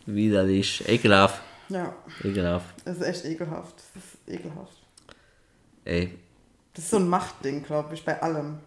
[0.06, 0.88] Widerlich.
[0.88, 1.42] Ekelhaft.
[1.70, 2.76] Ja, Ekelhaft.
[2.86, 3.76] das ist echt ekelhaft.
[3.94, 4.74] Das ist ekelhaft.
[5.86, 6.18] Ey,
[6.74, 8.60] Das ist so ein Machtding, glaube ich, bei allem.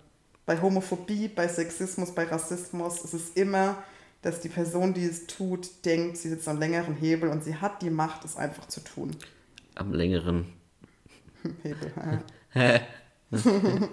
[0.45, 3.03] Bei Homophobie, bei Sexismus, bei Rassismus.
[3.03, 3.83] Es ist immer,
[4.23, 7.83] dass die Person, die es tut, denkt, sie sitzt am längeren Hebel und sie hat
[7.83, 9.17] die Macht, es einfach zu tun.
[9.75, 10.53] am längeren.
[11.63, 11.93] Hebel.
[12.55, 12.81] Ja,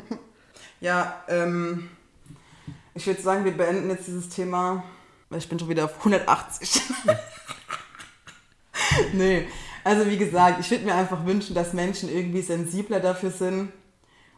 [0.80, 1.90] ja ähm,
[2.94, 4.84] ich würde sagen, wir beenden jetzt dieses Thema,
[5.30, 6.82] weil ich bin schon wieder auf 180.
[9.14, 9.48] nee,
[9.84, 13.70] also wie gesagt, ich würde mir einfach wünschen, dass Menschen irgendwie sensibler dafür sind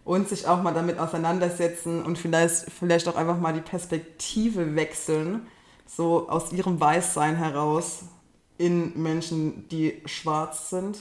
[0.06, 5.48] und sich auch mal damit auseinandersetzen und vielleicht, vielleicht auch einfach mal die Perspektive wechseln,
[5.86, 8.04] so aus ihrem Weißsein heraus
[8.58, 11.00] in Menschen, die schwarz sind.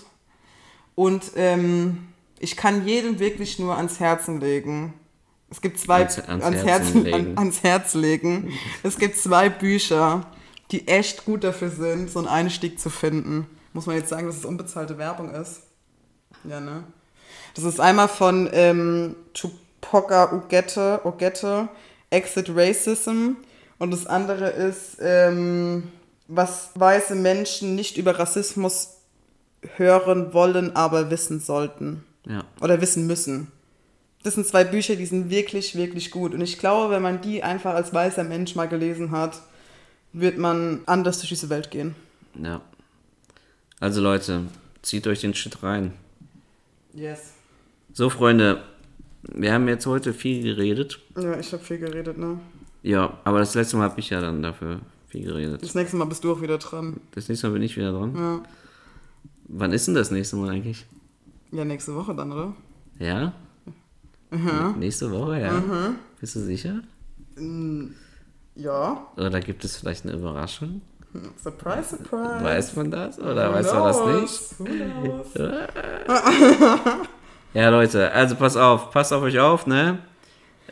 [0.97, 4.95] Und ähm, ich kann jedem wirklich nur ans Herzen legen.
[5.51, 8.53] Es gibt zwei Ans- ans ans, Herzen Herzen, an, ans Herz legen.
[8.83, 10.27] Es gibt zwei Bücher,
[10.71, 13.47] die echt gut dafür sind, so einen Einstieg zu finden.
[13.73, 15.63] Muss man jetzt sagen, dass es unbezahlte Werbung ist?
[16.45, 16.85] Ja, ne?
[17.55, 21.69] Das ist einmal von ähm, Tupoka Ugette, Ogette,
[22.11, 23.37] Exit Racism.
[23.79, 25.91] Und das andere ist, ähm,
[26.29, 28.95] was weiße Menschen nicht über Rassismus
[29.77, 32.05] hören wollen, aber wissen sollten.
[32.27, 32.45] Ja.
[32.61, 33.51] Oder wissen müssen.
[34.23, 36.33] Das sind zwei Bücher, die sind wirklich, wirklich gut.
[36.33, 39.41] Und ich glaube, wenn man die einfach als weißer Mensch mal gelesen hat,
[40.15, 41.95] wird man anders durch diese Welt gehen.
[42.43, 42.63] Ja.
[43.81, 44.45] Also Leute,
[44.81, 45.93] zieht euch den Shit rein.
[46.95, 47.34] Yes.
[47.97, 48.61] So, Freunde,
[49.23, 50.99] wir haben jetzt heute viel geredet.
[51.17, 52.41] Ja, ich habe viel geredet, ne?
[52.83, 55.63] Ja, aber das letzte Mal habe ich ja dann dafür viel geredet.
[55.63, 57.01] Das nächste Mal bist du auch wieder dran.
[57.13, 58.17] Das nächste Mal bin ich wieder dran.
[58.17, 58.43] Ja.
[59.45, 60.85] Wann ist denn das nächste Mal eigentlich?
[61.53, 62.57] Ja, nächste Woche dann, oder?
[62.99, 63.33] Ja?
[64.77, 65.63] Nächste Woche, ja.
[66.19, 66.81] Bist du sicher?
[68.57, 69.07] Ja.
[69.17, 70.81] Oder gibt es vielleicht eine Überraschung?
[71.41, 72.45] Surprise, surprise.
[72.45, 73.21] Weiß man das?
[73.21, 74.59] Oder Who weiß man das nicht?
[74.59, 75.35] knows?
[75.39, 75.47] Who
[76.05, 77.09] knows?
[77.55, 79.99] Ja, Leute, also pass auf, passt auf euch auf, ne?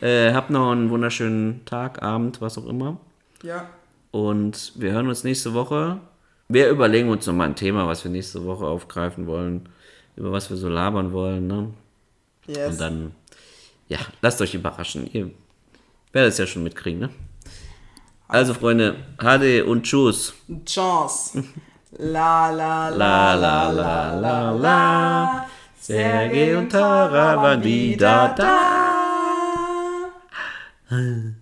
[0.01, 2.97] Äh, habt noch einen wunderschönen Tag, Abend, was auch immer.
[3.41, 3.69] Ja.
[4.11, 5.99] Und wir hören uns nächste Woche.
[6.49, 9.69] Wir überlegen uns nochmal ein Thema, was wir nächste Woche aufgreifen wollen,
[10.17, 11.69] über was wir so labern wollen, ne?
[12.47, 12.73] Yes.
[12.73, 13.15] Und dann,
[13.87, 15.09] ja, lasst euch überraschen.
[15.13, 15.31] Ihr
[16.11, 17.09] werdet es ja schon mitkriegen, ne?
[18.27, 20.33] Also, Freunde, Hade und Tschüss.
[20.65, 21.45] Chance.
[21.97, 25.47] La la La, la, la, la, la.
[25.85, 28.53] Sergej und Tara waren wieder da.